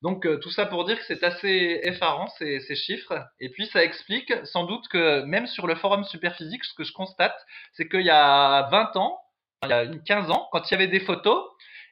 [0.00, 3.26] Donc euh, tout ça pour dire que c'est assez effarant ces, ces, chiffres.
[3.40, 6.92] Et puis ça explique sans doute que même sur le forum Superphysique, ce que je
[6.92, 7.36] constate,
[7.72, 9.18] c'est qu'il y a 20 ans,
[9.64, 11.44] il y a 15 ans, quand il y avait des photos,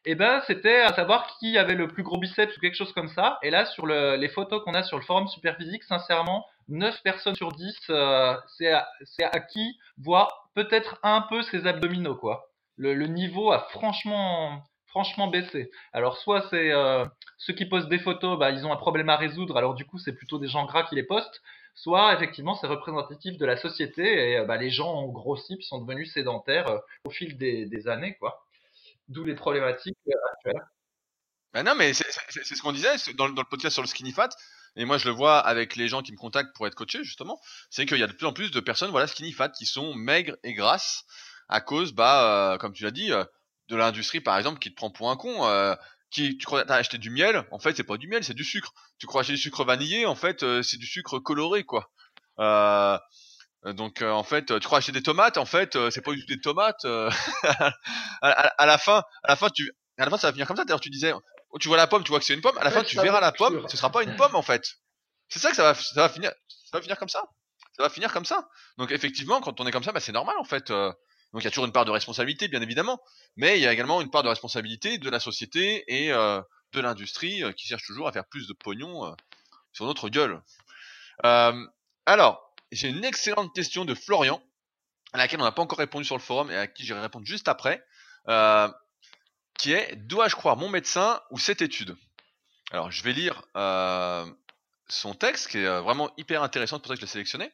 [0.07, 3.09] eh ben c'était à savoir qui avait le plus gros biceps ou quelque chose comme
[3.09, 3.39] ça.
[3.43, 7.35] Et là, sur le, les photos qu'on a sur le forum Superphysique, sincèrement, 9 personnes
[7.35, 12.47] sur 10, euh, c'est à, qui voit peut-être un peu ses abdominaux, quoi.
[12.77, 15.71] Le, niveau a franchement, franchement baissé.
[15.93, 17.05] Alors soit c'est euh,
[17.37, 19.99] ceux qui postent des photos, bah, ils ont un problème à résoudre, alors du coup
[19.99, 21.43] c'est plutôt des gens gras qui les postent,
[21.75, 25.67] soit effectivement c'est représentatif de la société et euh, bah, les gens ont grossi puis
[25.67, 28.41] sont devenus sédentaires au fil des, des années, quoi.
[29.11, 29.99] D'où les problématiques
[30.33, 30.63] actuelles.
[31.53, 34.29] Ben non, mais c'est ce qu'on disait dans, le podcast sur le skinny fat
[34.77, 37.41] et moi je le vois avec les gens qui me contactent pour être coaché justement,
[37.71, 39.95] c'est qu'il y a de plus en plus de personnes voilà skinny fat qui sont
[39.95, 41.05] maigres et grasses
[41.49, 43.25] à cause bah euh, comme tu l'as dit euh,
[43.69, 45.75] de l'industrie par exemple qui te prend pour un con euh,
[46.13, 48.45] qui tu crois t'as acheté du miel en fait c'est pas du miel c'est du
[48.45, 51.91] sucre tu crois acheter du sucre vanillé en fait c'est du sucre coloré quoi
[53.65, 56.41] donc en fait tu crois acheter des tomates en fait c'est pas du tout des
[56.41, 56.85] tomates
[58.23, 60.65] à, la fin à la fin tu à la fin ça va finir comme ça
[60.65, 61.13] d'ailleurs tu disais
[61.59, 63.21] tu vois la pomme, tu vois que c'est une pomme, à la fin tu verras
[63.21, 64.77] la pomme, ce sera pas une pomme en fait.
[65.29, 67.25] C'est ça que ça va, ça va finir, ça va finir comme ça.
[67.77, 68.49] Ça va finir comme ça.
[68.79, 70.71] Donc effectivement, quand on est comme ça, bah, c'est normal en fait.
[70.71, 70.93] Euh.
[71.33, 73.01] donc il y a toujours une part de responsabilité, bien évidemment,
[73.37, 76.41] mais il y a également une part de responsabilité de la société et euh,
[76.73, 79.15] de l'industrie euh, qui cherche toujours à faire plus de pognon
[79.73, 80.41] sur notre gueule.
[82.07, 84.43] alors, j'ai une excellente question de Florian,
[85.13, 87.27] à laquelle on n'a pas encore répondu sur le forum et à qui j'irai répondre
[87.27, 87.85] juste après.
[88.29, 88.69] Euh,
[89.59, 91.97] qui est Dois-je croire mon médecin ou cette étude?
[92.71, 94.25] Alors, je vais lire euh,
[94.89, 97.53] son texte, qui est euh, vraiment hyper intéressant, c'est pour ça que je l'ai sélectionné.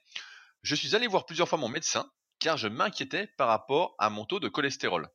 [0.62, 4.24] Je suis allé voir plusieurs fois mon médecin, car je m'inquiétais par rapport à mon
[4.24, 5.08] taux de cholestérol.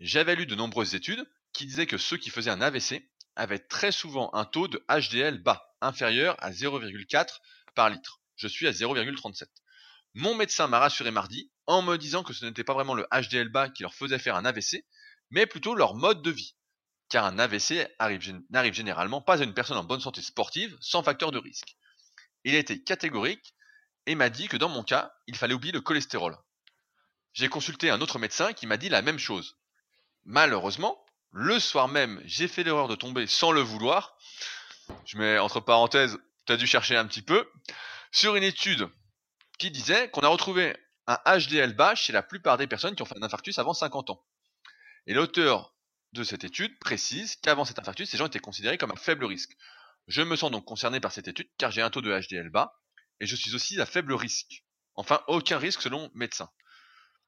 [0.00, 3.92] J'avais lu de nombreuses études qui disaient que ceux qui faisaient un AVC avaient très
[3.92, 7.38] souvent un taux de HDL bas, inférieur à 0,4
[7.74, 8.17] par litre.
[8.38, 9.46] Je suis à 0,37.
[10.14, 13.48] Mon médecin m'a rassuré mardi en me disant que ce n'était pas vraiment le HDL
[13.48, 14.84] bas qui leur faisait faire un AVC,
[15.30, 16.56] mais plutôt leur mode de vie.
[17.08, 17.88] Car un AVC
[18.50, 21.76] n'arrive généralement pas à une personne en bonne santé sportive sans facteur de risque.
[22.44, 23.54] Il a été catégorique
[24.06, 26.38] et m'a dit que dans mon cas, il fallait oublier le cholestérol.
[27.32, 29.58] J'ai consulté un autre médecin qui m'a dit la même chose.
[30.24, 34.16] Malheureusement, le soir même, j'ai fait l'erreur de tomber sans le vouloir.
[35.04, 37.50] Je mets entre parenthèses, tu as dû chercher un petit peu,
[38.12, 38.88] sur une étude
[39.58, 43.06] qui disait qu'on a retrouvé un HDL bas chez la plupart des personnes qui ont
[43.06, 44.24] fait un infarctus avant 50 ans.
[45.06, 45.74] Et l'auteur
[46.12, 49.56] de cette étude précise qu'avant cet infarctus, ces gens étaient considérés comme un faible risque.
[50.06, 52.78] Je me sens donc concerné par cette étude car j'ai un taux de HDL bas
[53.20, 54.64] et je suis aussi à faible risque.
[54.94, 56.50] Enfin, aucun risque selon médecin.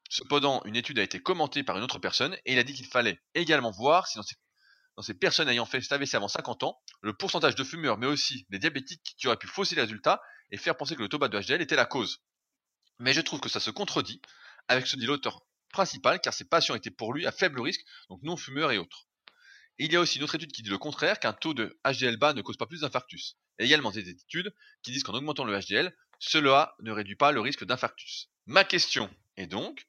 [0.08, 2.86] Cependant, une étude a été commentée par une autre personne et il a dit qu'il
[2.86, 7.12] fallait également voir si dans ces, personnes ayant fait cet AVC avant 50 ans, le
[7.12, 10.20] pourcentage de fumeurs mais aussi des diabétiques qui auraient pu fausser les résultats
[10.50, 12.22] et faire penser que le taux bas de HDL était la cause.
[12.98, 14.20] Mais je trouve que ça se contredit
[14.68, 15.42] avec ce dit l'auteur
[15.72, 19.06] principal car ses patients étaient pour lui à faible risque, donc non fumeurs et autres.
[19.78, 22.16] il y a aussi une autre étude qui dit le contraire, qu'un taux de HDL
[22.16, 23.36] bas ne cause pas plus d'infarctus.
[23.58, 27.40] Et également des études qui disent qu'en augmentant le HDL, cela ne réduit pas le
[27.40, 28.28] risque d'infarctus.
[28.46, 29.86] Ma question est donc,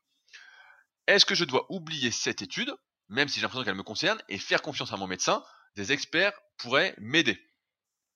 [1.07, 2.73] est-ce que je dois oublier cette étude,
[3.09, 5.43] même si j'ai l'impression qu'elle me concerne, et faire confiance à mon médecin?
[5.75, 7.39] Des experts pourraient m'aider.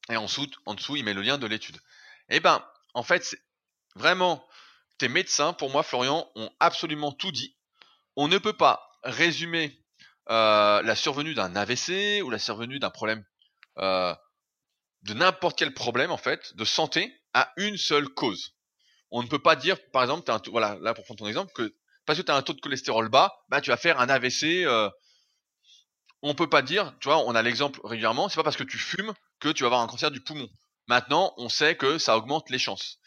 [0.09, 1.77] Et en dessous, il met le lien de l'étude.
[2.29, 2.63] Eh ben,
[2.93, 3.35] en fait,
[3.95, 4.45] vraiment
[4.97, 7.57] tes médecins, pour moi, Florian, ont absolument tout dit.
[8.15, 9.83] On ne peut pas résumer
[10.29, 13.23] euh, la survenue d'un AVC ou la survenue d'un problème,
[13.77, 14.15] euh,
[15.03, 18.55] de n'importe quel problème en fait, de santé, à une seule cause.
[19.11, 20.41] On ne peut pas dire, par exemple, un
[20.81, 23.33] là pour prendre ton exemple, que parce que tu as un taux de cholestérol bas,
[23.49, 24.65] bah tu vas faire un AVC.
[24.65, 24.89] Euh,
[26.21, 28.77] on peut pas dire, tu vois, on a l'exemple régulièrement, c'est pas parce que tu
[28.79, 30.49] fumes que tu vas avoir un cancer du poumon.
[30.87, 32.99] Maintenant, on sait que ça augmente les chances.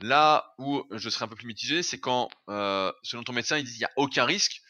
[0.00, 3.64] Là où je serais un peu plus mitigé, c'est quand, euh, selon ton médecin, il
[3.64, 4.60] dit il n'y a aucun risque.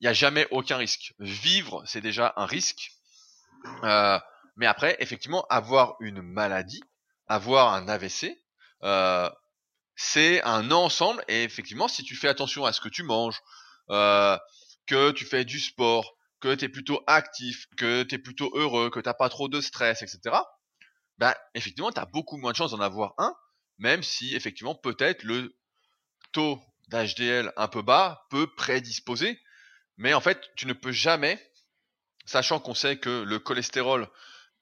[0.00, 1.14] Il n'y a jamais aucun risque.
[1.18, 2.90] Vivre, c'est déjà un risque.
[3.84, 4.18] Euh,
[4.56, 6.82] mais après, effectivement, avoir une maladie,
[7.26, 8.38] avoir un AVC,
[8.82, 9.30] euh,
[9.96, 11.24] c'est un ensemble.
[11.28, 13.40] Et effectivement, si tu fais attention à ce que tu manges,
[13.90, 14.38] euh,
[14.86, 18.90] que tu fais du sport, que tu es plutôt actif, que tu es plutôt heureux,
[18.90, 20.36] que tu pas trop de stress, etc.,
[21.18, 23.34] bah, effectivement, tu as beaucoup moins de chances d'en avoir un,
[23.78, 25.56] même si, effectivement, peut-être le
[26.32, 29.40] taux d'HDL un peu bas peut prédisposer.
[29.96, 31.40] Mais en fait, tu ne peux jamais,
[32.26, 34.08] sachant qu'on sait que le cholestérol,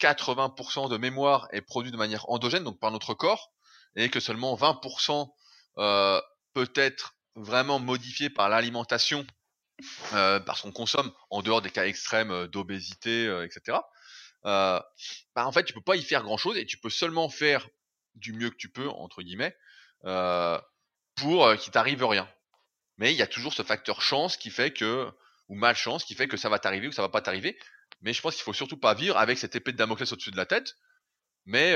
[0.00, 3.52] 80% de mémoire est produit de manière endogène, donc par notre corps,
[3.96, 5.32] et que seulement 20%
[5.78, 6.20] euh,
[6.52, 9.26] peut être vraiment modifié par l'alimentation,
[10.12, 13.28] euh, parce qu'on consomme en dehors des cas extrêmes euh, d'obésité,
[14.44, 14.84] bah
[15.36, 17.68] en fait, tu peux pas y faire grand chose et tu peux seulement faire
[18.14, 19.56] du mieux que tu peux entre guillemets
[20.02, 22.28] pour qu'il t'arrive rien.
[22.98, 25.10] Mais il y a toujours ce facteur chance qui fait que
[25.48, 27.58] ou malchance qui fait que ça va t'arriver ou ça va pas t'arriver.
[28.02, 30.36] Mais je pense qu'il faut surtout pas vivre avec cette épée de Damoclès au-dessus de
[30.36, 30.76] la tête,
[31.46, 31.74] mais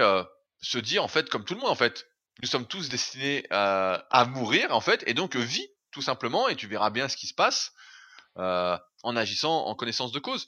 [0.61, 2.07] se dire en fait comme tout le monde en fait,
[2.43, 6.67] nous sommes tous destinés à, mourir en fait, et donc vis tout simplement et tu
[6.67, 7.73] verras bien ce qui se passe
[8.37, 10.47] en agissant en connaissance de cause.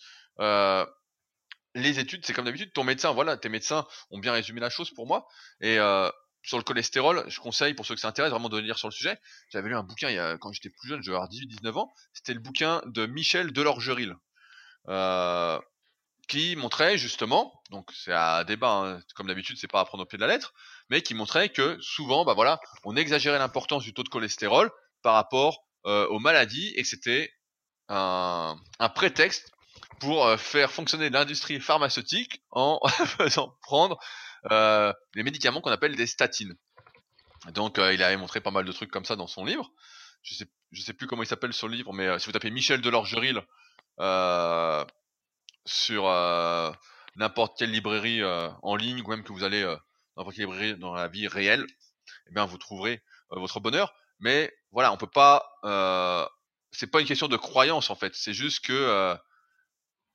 [1.74, 4.90] Les études, c'est comme d'habitude, ton médecin, voilà, tes médecins ont bien résumé la chose
[4.90, 5.26] pour moi.
[5.60, 6.10] Et euh,
[6.42, 8.92] sur le cholestérol, je conseille pour ceux que ça intéresse vraiment de lire sur le
[8.92, 9.18] sujet.
[9.50, 11.92] J'avais lu un bouquin quand j'étais plus jeune, je 18-19 ans.
[12.12, 14.16] C'était le bouquin de Michel Delorgeril.
[14.88, 15.58] Euh,
[16.28, 20.06] qui montrait justement, donc c'est à débat, hein, comme d'habitude, c'est pas à prendre au
[20.06, 20.54] pied de la lettre,
[20.88, 24.70] mais qui montrait que souvent, bah voilà, on exagérait l'importance du taux de cholestérol
[25.02, 27.32] par rapport euh, aux maladies et que c'était
[27.88, 28.56] un,
[28.94, 29.50] prétexte
[30.00, 33.98] pour euh, faire fonctionner l'industrie pharmaceutique en faisant prendre
[34.50, 36.56] euh, les médicaments qu'on appelle des statines.
[37.52, 39.70] Donc euh, il avait montré pas mal de trucs comme ça dans son livre.
[40.22, 42.50] Je sais, je sais plus comment il s'appelle le livre, mais euh, si vous tapez
[42.50, 43.40] Michel Delorgeril
[44.00, 44.84] euh,
[45.64, 46.04] sur
[47.16, 49.78] n'importe quelle librairie en ligne, ou même que vous allez dans
[50.16, 51.66] n'importe quelle librairie dans la vie réelle,
[52.28, 53.94] eh bien vous trouverez votre bonheur.
[54.20, 55.44] Mais voilà, on peut pas.
[56.72, 58.14] c'est pas une question de croyance en fait.
[58.14, 59.16] C'est juste que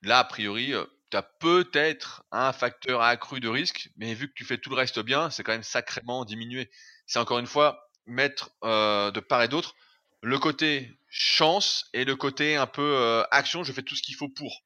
[0.05, 0.73] là, a priori,
[1.11, 4.75] tu as peut-être un facteur accru de risque, mais vu que tu fais tout le
[4.75, 6.69] reste bien, c'est quand même sacrément diminué.
[7.05, 9.75] C'est encore une fois mettre euh, de part et d'autre
[10.21, 14.15] le côté chance et le côté un peu euh, action, je fais tout ce qu'il
[14.15, 14.63] faut pour.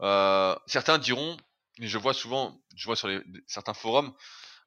[0.00, 1.36] Euh, certains diront,
[1.78, 3.08] et je vois souvent, je vois sur
[3.46, 4.14] certains forums,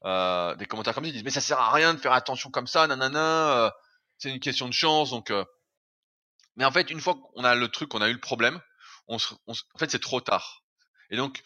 [0.04, 2.68] des commentaires comme ça, ils disent mais ça sert à rien de faire attention comme
[2.68, 3.74] ça, nanana,
[4.18, 5.32] c'est une question de chance, donc...
[6.58, 8.62] mais en fait, une fois qu'on a le truc, qu'on a eu le problème,
[9.08, 10.64] on en fait c'est trop tard.
[11.10, 11.44] Et donc,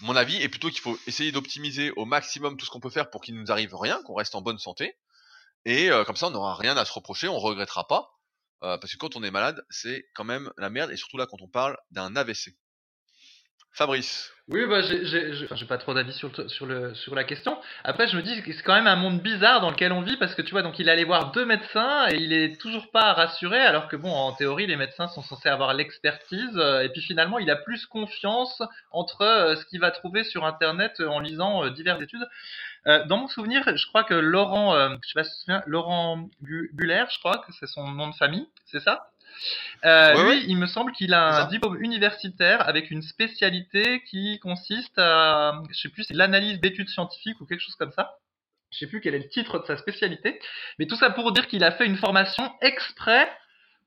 [0.00, 3.10] mon avis est plutôt qu'il faut essayer d'optimiser au maximum tout ce qu'on peut faire
[3.10, 4.96] pour qu'il ne nous arrive rien, qu'on reste en bonne santé.
[5.64, 8.18] Et euh, comme ça, on n'aura rien à se reprocher, on regrettera pas.
[8.64, 11.26] Euh, parce que quand on est malade, c'est quand même la merde, et surtout là
[11.26, 12.56] quand on parle d'un AVC.
[13.72, 14.32] Fabrice.
[14.48, 17.56] Oui, bah, j'ai pas trop d'avis sur, sur, le, sur la question.
[17.84, 20.16] Après, je me dis que c'est quand même un monde bizarre dans lequel on vit
[20.16, 23.12] parce que tu vois, donc il allait voir deux médecins et il est toujours pas
[23.12, 26.56] rassuré, alors que bon, en théorie, les médecins sont censés avoir l'expertise.
[26.56, 28.60] Euh, et puis finalement, il a plus confiance
[28.90, 32.28] entre euh, ce qu'il va trouver sur Internet en lisant euh, diverses études.
[32.84, 36.28] dans mon souvenir, je crois que Laurent, je sais pas si tu te souviens, Laurent
[36.40, 39.11] Buller, je crois que c'est son nom de famille, c'est ça?
[39.84, 44.98] Euh, lui, il me semble qu'il a un diplôme universitaire avec une spécialité qui consiste
[44.98, 48.18] à, je sais plus, c'est l'analyse d'études scientifiques ou quelque chose comme ça.
[48.70, 50.40] Je sais plus quel est le titre de sa spécialité,
[50.78, 53.30] mais tout ça pour dire qu'il a fait une formation exprès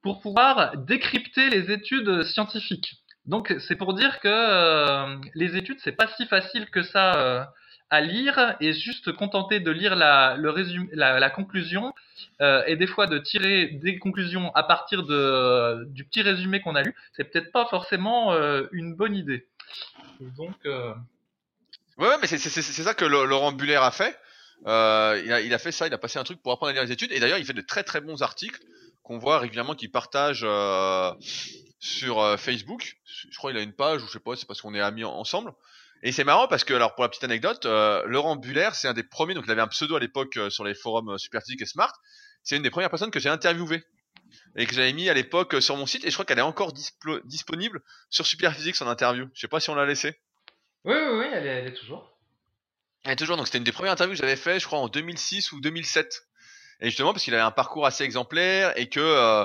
[0.04, 2.94] pour pouvoir décrypter les études scientifiques.
[3.26, 7.44] Donc c'est pour dire que euh, les études c'est pas si facile que ça euh,
[7.90, 11.94] à lire et juste contenter de lire la, conclusion
[12.42, 16.76] euh, et des fois de tirer des conclusions à partir de, du petit résumé qu'on
[16.76, 19.48] a lu, c'est peut-être pas forcément euh, une bonne idée.
[20.20, 20.56] donc.
[20.66, 20.94] Euh...
[21.98, 24.20] Ouais, mais c'est ça que Laurent Buller a fait.
[24.66, 26.84] Il, a, il a fait ça, il a passé un truc pour apprendre à lire
[26.84, 27.14] les études.
[27.14, 28.62] Et d'ailleurs, il fait de très très bons articles
[29.02, 30.46] qu'on voit régulièrement qu'il partage
[31.80, 32.98] sur Facebook.
[33.06, 35.06] Je crois qu'il a une page, ou je sais pas, c'est parce qu'on est amis
[35.06, 35.54] ensemble.
[36.06, 38.94] Et c'est marrant parce que, alors pour la petite anecdote, euh, Laurent Buller, c'est un
[38.94, 41.64] des premiers, donc il avait un pseudo à l'époque euh, sur les forums euh, Superphysique
[41.64, 41.92] et Smart.
[42.44, 43.84] C'est une des premières personnes que j'ai interviewé
[44.56, 46.74] et que j'avais mis à l'époque sur mon site et je crois qu'elle est encore
[46.74, 47.82] disponible
[48.12, 49.28] sur Superphysique son interview.
[49.34, 50.14] Je sais pas si on l'a laissé.
[50.84, 52.16] Oui, oui, oui, elle est, elle est toujours.
[53.04, 54.90] Elle est toujours, donc c'était une des premières interviews que j'avais fait, je crois en
[54.90, 56.22] 2006 ou 2007.
[56.82, 59.44] Et justement parce qu'il avait un parcours assez exemplaire et que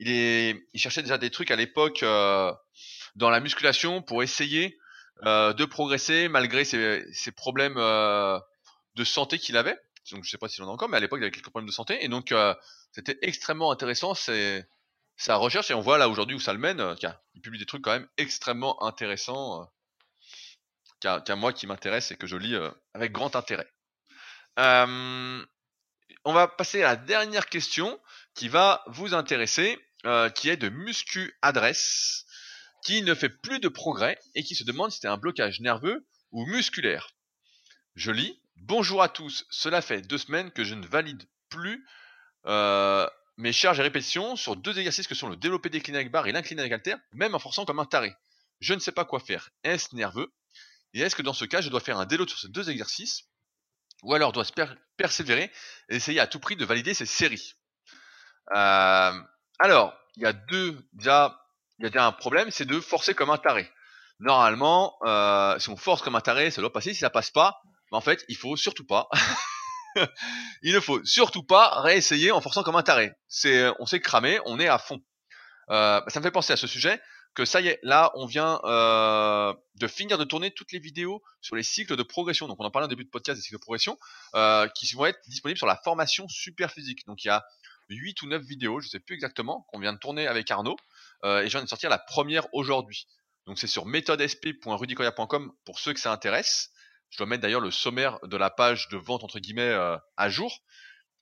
[0.00, 4.79] il, est, il cherchait déjà des trucs à l'époque dans la musculation pour essayer
[5.26, 8.38] euh, de progresser malgré ses, problèmes euh,
[8.94, 9.78] de santé qu'il avait.
[10.12, 11.68] Donc je sais pas s'il en a encore, mais à l'époque il avait quelques problèmes
[11.68, 12.02] de santé.
[12.02, 12.54] Et donc euh,
[12.92, 15.70] c'était extrêmement intéressant sa recherche.
[15.70, 16.96] Et on voit là aujourd'hui où ça le mène.
[17.34, 19.62] Il publie des trucs quand même extrêmement intéressants.
[19.62, 22.54] Euh, qu'à moi qui m'intéresse et que je lis
[22.92, 23.66] avec grand intérêt.
[24.58, 25.44] On
[26.26, 27.98] va passer à la dernière question
[28.34, 29.78] qui va vous intéresser,
[30.34, 32.26] qui est de Muscu Adresse,
[32.84, 36.06] qui ne fait plus de progrès et qui se demande si c'est un blocage nerveux
[36.32, 37.14] ou musculaire.
[37.94, 41.86] Je lis Bonjour à tous, cela fait deux semaines que je ne valide plus
[42.46, 43.08] euh,
[43.38, 46.32] mes charges et répétitions sur deux exercices que sont le développé décliné avec barre et
[46.32, 48.14] l'incliné avec haltère, même en forçant comme un taré.
[48.60, 49.48] Je ne sais pas quoi faire.
[49.64, 50.30] Est-ce nerveux?
[50.92, 53.24] Et est-ce que dans ce cas, je dois faire un déload sur ces deux exercices?
[54.02, 55.50] Ou alors dois-je per- persévérer
[55.88, 57.54] et essayer à tout prix de valider ces séries?
[58.54, 59.12] Euh,
[59.58, 61.40] Alors, il y a deux, déjà,
[61.88, 63.70] il y a un problème, c'est de forcer comme un taré.
[64.18, 66.92] Normalement, euh, si on force comme un taré, ça doit passer.
[66.92, 67.58] Si ça passe pas,
[67.90, 69.08] mais en fait, il faut surtout pas.
[70.62, 73.12] il ne faut surtout pas réessayer en forçant comme un taré.
[73.28, 75.00] C'est, on s'est cramé, on est à fond.
[75.70, 77.00] Euh, ça me fait penser à ce sujet
[77.34, 81.22] que ça y est, là, on vient euh, de finir de tourner toutes les vidéos
[81.40, 82.48] sur les cycles de progression.
[82.48, 83.96] Donc, on en parlait au début de podcast des cycles de progression,
[84.74, 87.06] qui vont être disponibles sur la formation super physique.
[87.06, 87.44] Donc, il y a
[87.88, 90.76] 8 ou 9 vidéos, je sais plus exactement, qu'on vient de tourner avec Arnaud,
[91.24, 93.06] et je viens de sortir la première aujourd'hui.
[93.46, 96.70] Donc, c'est sur méthodesp.rudicoya.com pour ceux que ça intéresse.
[97.10, 100.28] Je dois mettre d'ailleurs le sommaire de la page de vente entre guillemets euh, à
[100.28, 100.62] jour.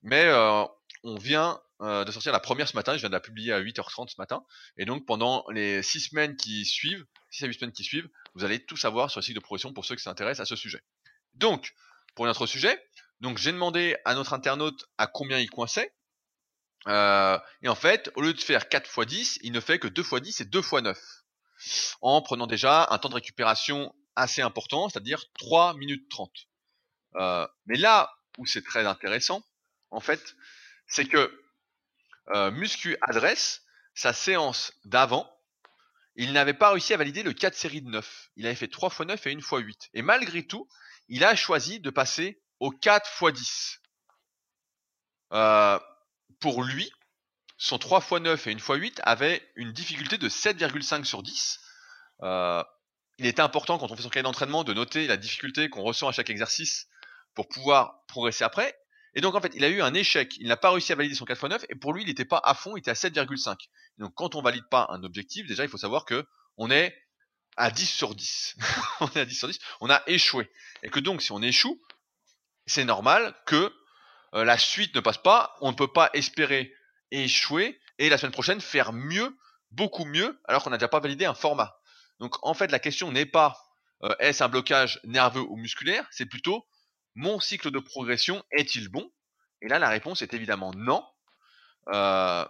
[0.03, 0.65] Mais euh,
[1.03, 3.61] on vient euh, de sortir la première ce matin, je viens de la publier à
[3.61, 4.45] 8h30 ce matin.
[4.77, 8.45] Et donc pendant les 6 semaines qui suivent, 6 à 8 semaines qui suivent, vous
[8.45, 10.83] allez tout savoir sur le cycle de progression pour ceux qui s'intéressent à ce sujet.
[11.35, 11.75] Donc,
[12.15, 12.79] pour notre sujet,
[13.21, 15.93] donc j'ai demandé à notre internaute à combien il coinçait.
[16.87, 19.89] Euh, et en fait, au lieu de faire 4 x 10, il ne fait que
[19.89, 20.99] 2 x 10 et 2 x 9.
[22.01, 26.31] En prenant déjà un temps de récupération assez important, c'est-à-dire 3 minutes 30.
[27.17, 29.43] Euh, mais là où c'est très intéressant,
[29.91, 30.37] en fait,
[30.87, 31.43] c'est que
[32.35, 33.63] euh, Muscu adresse
[33.95, 35.29] sa séance d'avant,
[36.15, 38.31] il n'avait pas réussi à valider le 4 série de 9.
[38.37, 39.91] Il avait fait 3 x 9 et 1 x 8.
[39.95, 40.69] Et malgré tout,
[41.09, 43.81] il a choisi de passer au 4 x 10.
[45.33, 45.79] Euh,
[46.41, 46.91] pour lui,
[47.57, 51.61] son 3 x 9 et 1 x 8 avait une difficulté de 7,5 sur 10.
[52.23, 52.63] Euh,
[53.19, 56.09] il était important quand on fait son cahier d'entraînement de noter la difficulté qu'on ressent
[56.09, 56.87] à chaque exercice
[57.35, 58.79] pour pouvoir progresser après.
[59.15, 60.37] Et donc en fait, il a eu un échec.
[60.39, 62.25] Il n'a pas réussi à valider son 4 x 9 et pour lui, il n'était
[62.25, 63.57] pas à fond, il était à 7,5.
[63.99, 66.25] Donc quand on valide pas un objectif, déjà il faut savoir que
[66.57, 66.97] on est
[67.57, 68.57] à 10 sur 10.
[69.01, 70.49] on est à 10 sur 10, on a échoué.
[70.85, 71.83] Et que donc si on échoue,
[72.67, 73.73] c'est normal que
[74.35, 76.75] euh, la suite ne passe pas, on ne peut pas espérer
[77.11, 79.37] échouer et la semaine prochaine faire mieux,
[79.71, 81.79] beaucoup mieux, alors qu'on n'a déjà pas validé un format.
[82.21, 83.57] Donc en fait, la question n'est pas
[84.05, 86.67] euh, est-ce un blocage nerveux ou musculaire, c'est plutôt
[87.15, 89.11] mon cycle de progression est-il bon?
[89.61, 91.05] Et là, la réponse est évidemment non,
[91.93, 92.47] euh,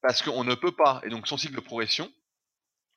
[0.00, 1.00] parce qu'on ne peut pas.
[1.04, 2.12] Et donc son cycle de progression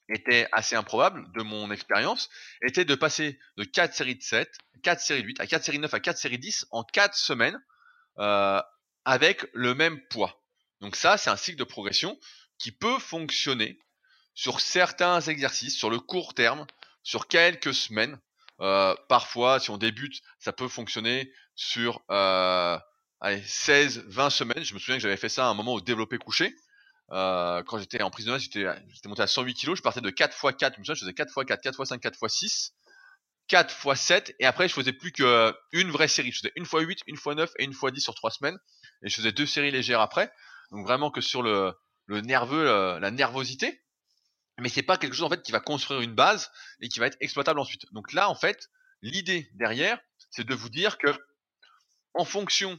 [0.10, 2.30] était assez improbable, de mon expérience,
[2.62, 4.50] était de passer de 4 séries de 7,
[4.84, 6.84] 4 séries de 8, à 4 séries de 9, à 4 séries de 10 en
[6.84, 7.60] 4 semaines,
[8.20, 8.62] euh,
[9.06, 10.42] avec le même poids.
[10.82, 12.20] Donc ça, c'est un cycle de progression
[12.58, 13.80] qui peut fonctionner
[14.34, 16.66] sur certains exercices, sur le court terme,
[17.04, 18.20] sur quelques semaines.
[18.60, 22.78] Euh, parfois, si on débute, ça peut fonctionner sur euh,
[23.20, 24.64] allez, 16, 20 semaines.
[24.64, 26.56] Je me souviens que j'avais fait ça à un moment au développé couché.
[27.12, 28.66] Euh, quand j'étais en prisonnier, j'étais,
[29.06, 31.14] monté à 108 kg, je partais de 4 x 4, je me souviens, je faisais
[31.14, 32.74] 4 x 4, 4 x 5, 4 x 6,
[33.48, 36.32] 4 x 7, et après je faisais plus qu'une vraie série.
[36.32, 38.58] Je faisais une fois 8, une fois 9 et une fois 10 sur 3 semaines,
[39.04, 40.32] et je faisais deux séries légères après.
[40.72, 41.74] Donc vraiment que sur le,
[42.10, 43.82] nerveux, le, la nervosité,
[44.60, 47.08] mais c'est pas quelque chose en fait qui va construire une base et qui va
[47.08, 47.86] être exploitable ensuite.
[47.94, 48.70] Donc là, en fait,
[49.02, 50.00] l'idée derrière,
[50.32, 51.14] c'est de vous dire que
[52.14, 52.78] en fonction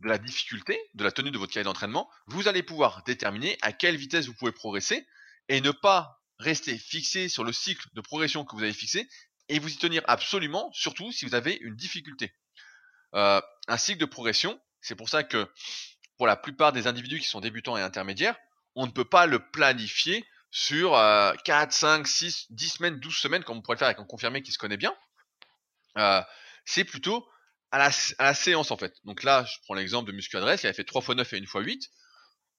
[0.00, 3.72] de la difficulté, de la tenue de votre cahier d'entraînement, vous allez pouvoir déterminer à
[3.72, 5.06] quelle vitesse vous pouvez progresser
[5.48, 9.08] et ne pas rester fixé sur le cycle de progression que vous avez fixé
[9.48, 12.34] et vous y tenir absolument, surtout si vous avez une difficulté.
[13.14, 15.48] Euh, un cycle de progression, c'est pour ça que
[16.16, 18.36] pour la plupart des individus qui sont débutants et intermédiaires,
[18.74, 23.44] on ne peut pas le planifier sur euh, 4, 5, 6, 10 semaines, 12 semaines,
[23.44, 24.94] comme on pourrait le faire avec un confirmé qui se connaît bien.
[25.98, 26.22] Euh,
[26.64, 27.26] c'est plutôt
[27.70, 28.94] à la, à la, séance en fait.
[29.04, 31.36] Donc là, je prends l'exemple de muscu adresse, il avait fait 3 x 9 et
[31.36, 31.90] 1 x 8.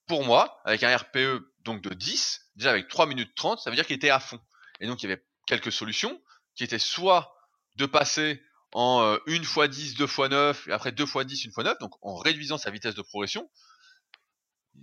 [0.08, 3.76] Pour moi, avec un RPE donc de 10, déjà avec 3 minutes 30, ça veut
[3.76, 4.40] dire qu'il était à fond.
[4.80, 6.22] Et donc il y avait quelques solutions
[6.58, 7.34] qui étaient soit
[7.76, 8.42] de passer
[8.74, 11.58] en euh, 1 x 10, 2 x 9, et après 2 x 10, 1 x
[11.58, 13.50] 9, donc en réduisant sa vitesse de progression.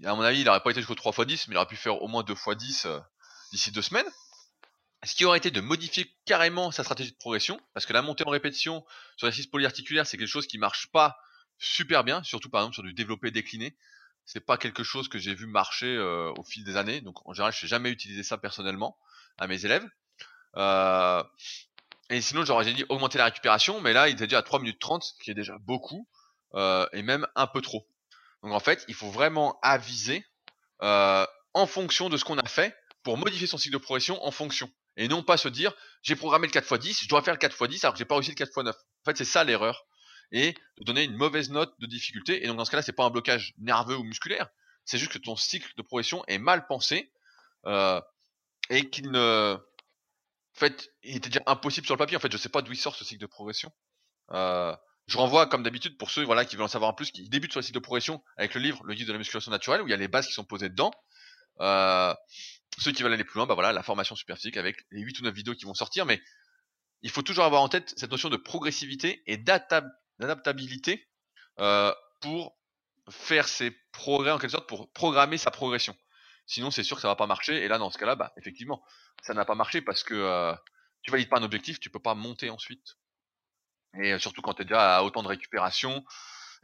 [0.04, 1.76] À mon avis, il n'aurait pas été jusqu'au 3 x 10, mais il aurait pu
[1.76, 3.00] faire au moins 2 x 10 euh,
[3.52, 4.06] d'ici deux semaines.
[5.04, 8.24] ce qui aurait été de modifier carrément sa stratégie de progression, parce que la montée
[8.26, 8.84] en répétition
[9.16, 11.18] sur l'exercice polyarticulaire, c'est quelque chose qui marche pas
[11.58, 13.76] super bien, surtout par exemple sur du développé décliné.
[14.24, 17.34] C'est pas quelque chose que j'ai vu marcher euh, au fil des années, donc en
[17.34, 18.96] général, je n'ai jamais utilisé ça personnellement
[19.36, 19.86] à mes élèves.
[20.56, 21.22] Euh,
[22.10, 24.80] et sinon, j'aurais dit augmenter la récupération, mais là, il était déjà à 3 minutes
[24.80, 26.08] 30, ce qui est déjà beaucoup,
[26.54, 27.86] euh, et même un peu trop.
[28.42, 30.24] Donc en fait, il faut vraiment aviser
[30.80, 34.70] en fonction de ce qu'on a fait pour modifier son cycle de progression en fonction.
[34.96, 37.94] Et non pas se dire, j'ai programmé le 4x10, je dois faire le 4x10 alors
[37.94, 38.70] que j'ai pas réussi le 4x9.
[38.70, 39.86] En fait, c'est ça l'erreur.
[40.32, 42.42] Et donner une mauvaise note de difficulté.
[42.42, 44.48] Et donc, dans ce cas-là, c'est pas un blocage nerveux ou musculaire.
[44.84, 47.12] C'est juste que ton cycle de progression est mal pensé.
[47.66, 48.00] Euh,
[48.70, 49.56] et qu'il ne,
[50.56, 52.16] en fait, il était déjà impossible sur le papier.
[52.16, 53.72] En fait, je sais pas d'où il sort ce cycle de progression.
[54.30, 54.74] Euh,
[55.06, 57.52] je renvoie, comme d'habitude, pour ceux voilà qui veulent en savoir un plus, qui débutent
[57.52, 59.88] sur le cycle de progression avec le livre Le guide de la musculation naturelle, où
[59.88, 60.92] il y a les bases qui sont posées dedans.
[61.60, 62.14] Euh,
[62.78, 65.20] ceux qui veulent aller plus loin, bah voilà, la formation super physique avec les 8
[65.20, 66.22] ou 9 vidéos qui vont sortir, mais
[67.02, 71.08] il faut toujours avoir en tête cette notion de progressivité et d'adaptabilité
[71.60, 72.56] euh, pour
[73.10, 75.96] faire ses progrès en quelque sorte, pour programmer sa progression.
[76.46, 77.64] Sinon, c'est sûr que ça va pas marcher.
[77.64, 78.82] Et là, dans ce cas-là, bah, effectivement,
[79.22, 80.54] ça n'a pas marché parce que euh,
[81.02, 82.96] tu valides pas un objectif, tu peux pas monter ensuite.
[84.00, 86.04] Et euh, surtout quand tu es déjà à autant de récupération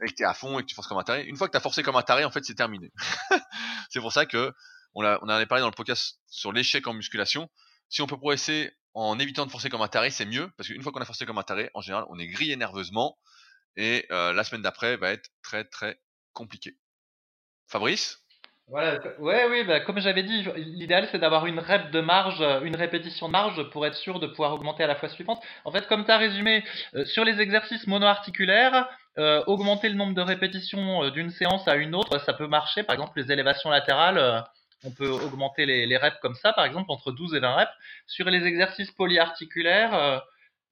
[0.03, 1.23] et que tu es à fond et que tu forces comme un taré.
[1.25, 2.91] Une fois que tu as forcé comme un taré, en fait, c'est terminé.
[3.89, 4.53] c'est pour ça que
[4.93, 7.49] on, a, en avait parlé dans le podcast sur l'échec en musculation.
[7.89, 10.81] Si on peut progresser en évitant de forcer comme un taré, c'est mieux, parce qu'une
[10.81, 13.17] fois qu'on a forcé comme un taré, en général, on est grillé nerveusement,
[13.77, 16.01] et euh, la semaine d'après va être très très
[16.33, 16.77] compliquée.
[17.67, 18.20] Fabrice?
[18.71, 22.75] Voilà, ouais, oui, bah, comme j'avais dit, l'idéal c'est d'avoir une rep de marge, une
[22.75, 25.41] répétition de marge pour être sûr de pouvoir augmenter à la fois suivante.
[25.65, 26.63] En fait, comme tu as résumé,
[26.95, 31.93] euh, sur les exercices monoarticulaires, euh, augmenter le nombre de répétitions d'une séance à une
[31.95, 32.83] autre, ça peut marcher.
[32.83, 34.45] Par exemple, les élévations latérales,
[34.83, 37.71] on peut augmenter les, reps comme ça, par exemple, entre 12 et 20 reps.
[38.07, 40.17] Sur les exercices polyarticulaires, euh,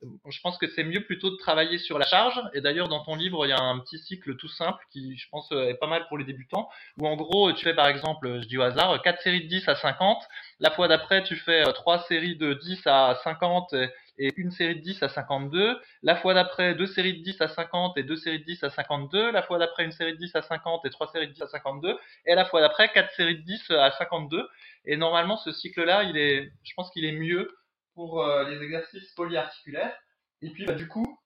[0.02, 2.42] je pense que c'est mieux plutôt de travailler sur la charge.
[2.54, 5.28] Et d'ailleurs, dans ton livre, il y a un petit cycle tout simple qui, je
[5.30, 6.70] pense, est pas mal pour les débutants.
[6.98, 9.68] Où en gros, tu fais par exemple, je dis au hasard, 4 séries de 10
[9.68, 10.18] à 50.
[10.60, 13.74] La fois d'après, tu fais 3 euh, séries de 10 à 50
[14.20, 15.80] et une série de 10 à 52.
[16.04, 18.70] La fois d'après, deux séries de 10 à 50 et deux séries de 10 à
[18.70, 19.32] 52.
[19.32, 21.48] La fois d'après, une série de 10 à 50 et trois séries de 10 à
[21.48, 21.98] 52.
[22.26, 24.48] Et la fois d'après, quatre séries de 10 à 52.
[24.86, 27.50] Et normalement, ce cycle-là, il est, je pense qu'il est mieux
[27.96, 29.96] pour euh, les exercices polyarticulaires.
[30.42, 31.18] Et puis, bah, du coup,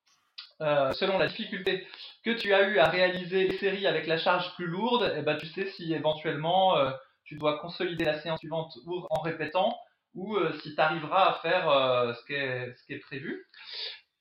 [0.62, 1.88] euh, selon la difficulté
[2.26, 5.22] que tu as eu à réaliser les séries avec la charge plus lourde, et eh
[5.22, 6.92] ben, tu sais si éventuellement euh,
[7.26, 8.74] tu dois consolider la séance suivante
[9.10, 9.78] en répétant
[10.16, 13.48] ou si tu arriveras à faire ce, qui est, ce qui est prévu.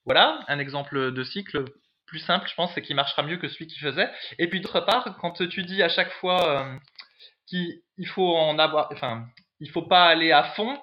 [0.06, 1.66] Voilà, un exemple de cycle
[2.06, 4.10] plus simple, je pense, c'est qui marchera mieux que celui qui faisait.
[4.38, 6.66] Et puis d'autre part, quand tu dis à chaque fois
[7.46, 9.26] qu'il faut en avoir, enfin,
[9.60, 10.76] il faut pas aller à fond.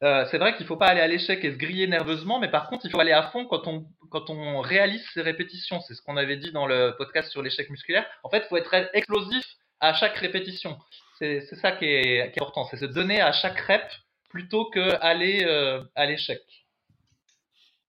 [0.00, 2.84] C'est vrai qu'il faut pas aller à l'échec et se griller nerveusement, mais par contre,
[2.84, 5.80] il faut aller à fond quand on quand on réalise ses répétitions.
[5.80, 8.06] C'est ce qu'on avait dit dans le podcast sur l'échec musculaire.
[8.22, 9.44] En fait, il faut être explosif
[9.80, 10.78] à chaque répétition.
[11.18, 13.90] C'est ça qui est, important, c'est se donner à chaque rep
[14.28, 16.42] plutôt qu'aller euh, à l'échec.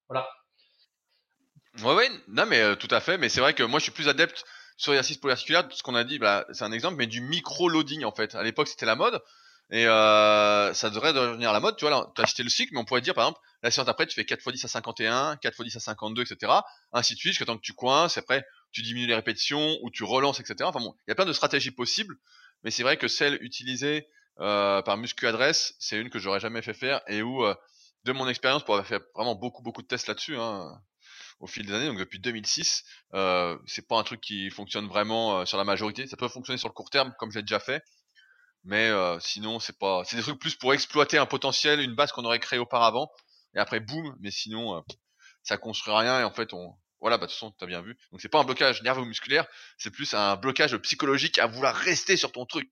[0.08, 0.30] Voilà.
[1.84, 3.18] Ouais, ouais, non, mais euh, tout à fait.
[3.18, 4.46] Mais c'est vrai que moi, je suis plus adepte
[4.78, 5.68] sur l'exercice polyarticulaire.
[5.72, 8.34] Ce qu'on a dit, bah, c'est un exemple, mais du micro-loading en fait.
[8.36, 9.22] À l'époque, c'était la mode.
[9.70, 11.76] Et euh, ça devrait devenir la mode.
[11.76, 13.88] Tu vois, tu as acheté le cycle, mais on pourrait dire, par exemple, la séance
[13.88, 16.54] après, tu fais 4 x 10 à 51, 4 x 10 à 52, etc.
[16.94, 18.18] Ainsi de suite, jusqu'à temps que tu coinces.
[18.18, 20.56] Après, tu diminues les répétitions ou tu relances, etc.
[20.64, 22.16] Enfin bon, il y a plein de stratégies possibles.
[22.64, 24.08] Mais c'est vrai que celle utilisée
[24.40, 27.54] euh, par Muscu Adresse, c'est une que j'aurais jamais fait faire et où, euh,
[28.06, 30.80] de mon expérience, pour avoir fait vraiment beaucoup beaucoup de tests là-dessus, hein,
[31.40, 35.40] au fil des années, donc depuis 2006, euh, c'est pas un truc qui fonctionne vraiment
[35.40, 36.08] euh, sur la majorité.
[36.08, 37.84] Ça peut fonctionner sur le court terme, comme j'ai déjà fait,
[38.68, 42.26] mais sinon c'est pas, c'est des trucs plus pour exploiter un potentiel, une base qu'on
[42.26, 43.10] aurait créée auparavant,
[43.56, 44.84] et après boum, mais sinon
[45.44, 47.96] ça construit rien et en fait on, voilà, bah de toute façon, t'as bien vu.
[48.12, 49.46] Donc c'est pas un blocage nerveux musculaire,
[49.78, 52.70] c'est plus un blocage psychologique à vouloir rester sur ton truc.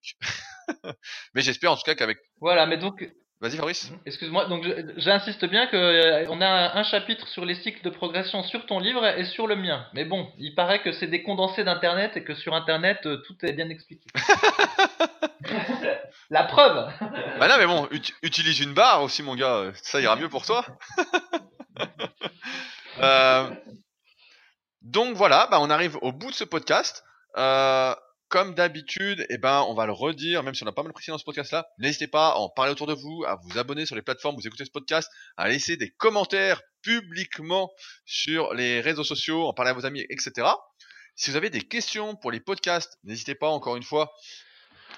[1.34, 2.18] mais j'espère en tout cas qu'avec.
[2.39, 3.08] Voilà, mais donc.
[3.41, 3.91] Vas-y Fabrice.
[3.91, 4.00] Mhm.
[4.06, 4.66] Excuse-moi, donc
[4.96, 8.80] j'insiste bien que euh, on a un chapitre sur les cycles de progression sur ton
[8.80, 9.86] livre et sur le mien.
[9.93, 13.36] Mais bon, il paraît que c'est des condensés d'internet et que sur internet euh, tout
[13.43, 14.08] est bien expliqué.
[16.30, 16.91] La preuve.
[17.39, 17.88] bah non mais bon,
[18.21, 20.65] utilise une barre aussi mon gars, ça ira mieux pour toi.
[22.99, 23.49] euh,
[24.82, 27.03] donc voilà, bah on arrive au bout de ce podcast.
[27.38, 27.93] Euh,
[28.28, 31.11] comme d'habitude, eh ben, on va le redire, même si on n'a pas mal précisé
[31.11, 33.95] dans ce podcast-là, n'hésitez pas à en parler autour de vous, à vous abonner sur
[33.95, 37.71] les plateformes où vous écoutez ce podcast, à laisser des commentaires publiquement
[38.05, 40.47] sur les réseaux sociaux, en parler à vos amis, etc.
[41.15, 44.11] Si vous avez des questions pour les podcasts, n'hésitez pas, encore une fois,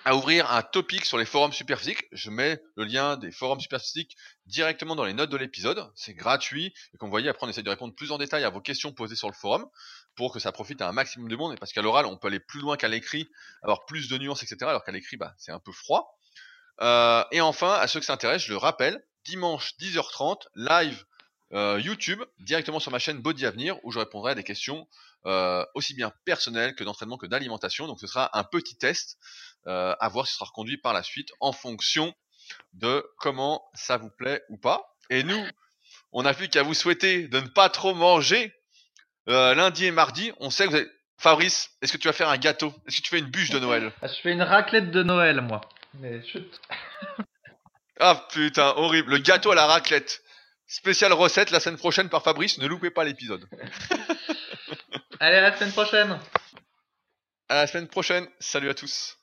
[0.07, 2.05] à ouvrir un topic sur les forums Superphysique.
[2.13, 5.91] Je mets le lien des forums Superphysique directement dans les notes de l'épisode.
[5.95, 6.73] C'est gratuit.
[6.93, 8.93] Et comme vous voyez, après, on essaie de répondre plus en détail à vos questions
[8.93, 9.65] posées sur le forum
[10.15, 11.51] pour que ça profite à un maximum de monde.
[11.51, 13.29] Et parce qu'à l'oral, on peut aller plus loin qu'à l'écrit,
[13.63, 14.57] avoir plus de nuances, etc.
[14.61, 16.17] Alors qu'à l'écrit, bah, c'est un peu froid.
[16.79, 21.03] Euh, et enfin, à ceux que ça intéresse, je le rappelle, dimanche 10h30, live
[21.53, 24.87] euh, YouTube, directement sur ma chaîne Body Avenir, où je répondrai à des questions
[25.25, 27.87] euh, aussi bien personnelles que d'entraînement que d'alimentation.
[27.87, 29.17] Donc ce sera un petit test
[29.67, 32.13] euh, à voir si ce sera reconduit par la suite en fonction
[32.73, 34.85] de comment ça vous plaît ou pas.
[35.09, 35.43] Et nous,
[36.11, 38.53] on a vu qu'à vous souhaiter de ne pas trop manger
[39.29, 40.31] euh, lundi et mardi.
[40.39, 40.87] On sait que vous avez...
[41.19, 42.71] Fabrice, est-ce que tu vas faire un gâteau?
[42.87, 43.91] Est-ce que tu fais une bûche de Noël?
[44.03, 45.61] Ah, Je fais une raclette de Noël, moi.
[45.95, 46.61] Mais chut.
[47.99, 49.09] Ah putain, horrible.
[49.09, 50.21] Le gâteau à la raclette.
[50.67, 52.59] Spéciale recette la semaine prochaine par Fabrice.
[52.59, 53.47] Ne loupez pas l'épisode.
[55.19, 56.19] Allez, à la semaine prochaine.
[57.49, 58.27] À la semaine prochaine.
[58.39, 59.17] Salut à tous.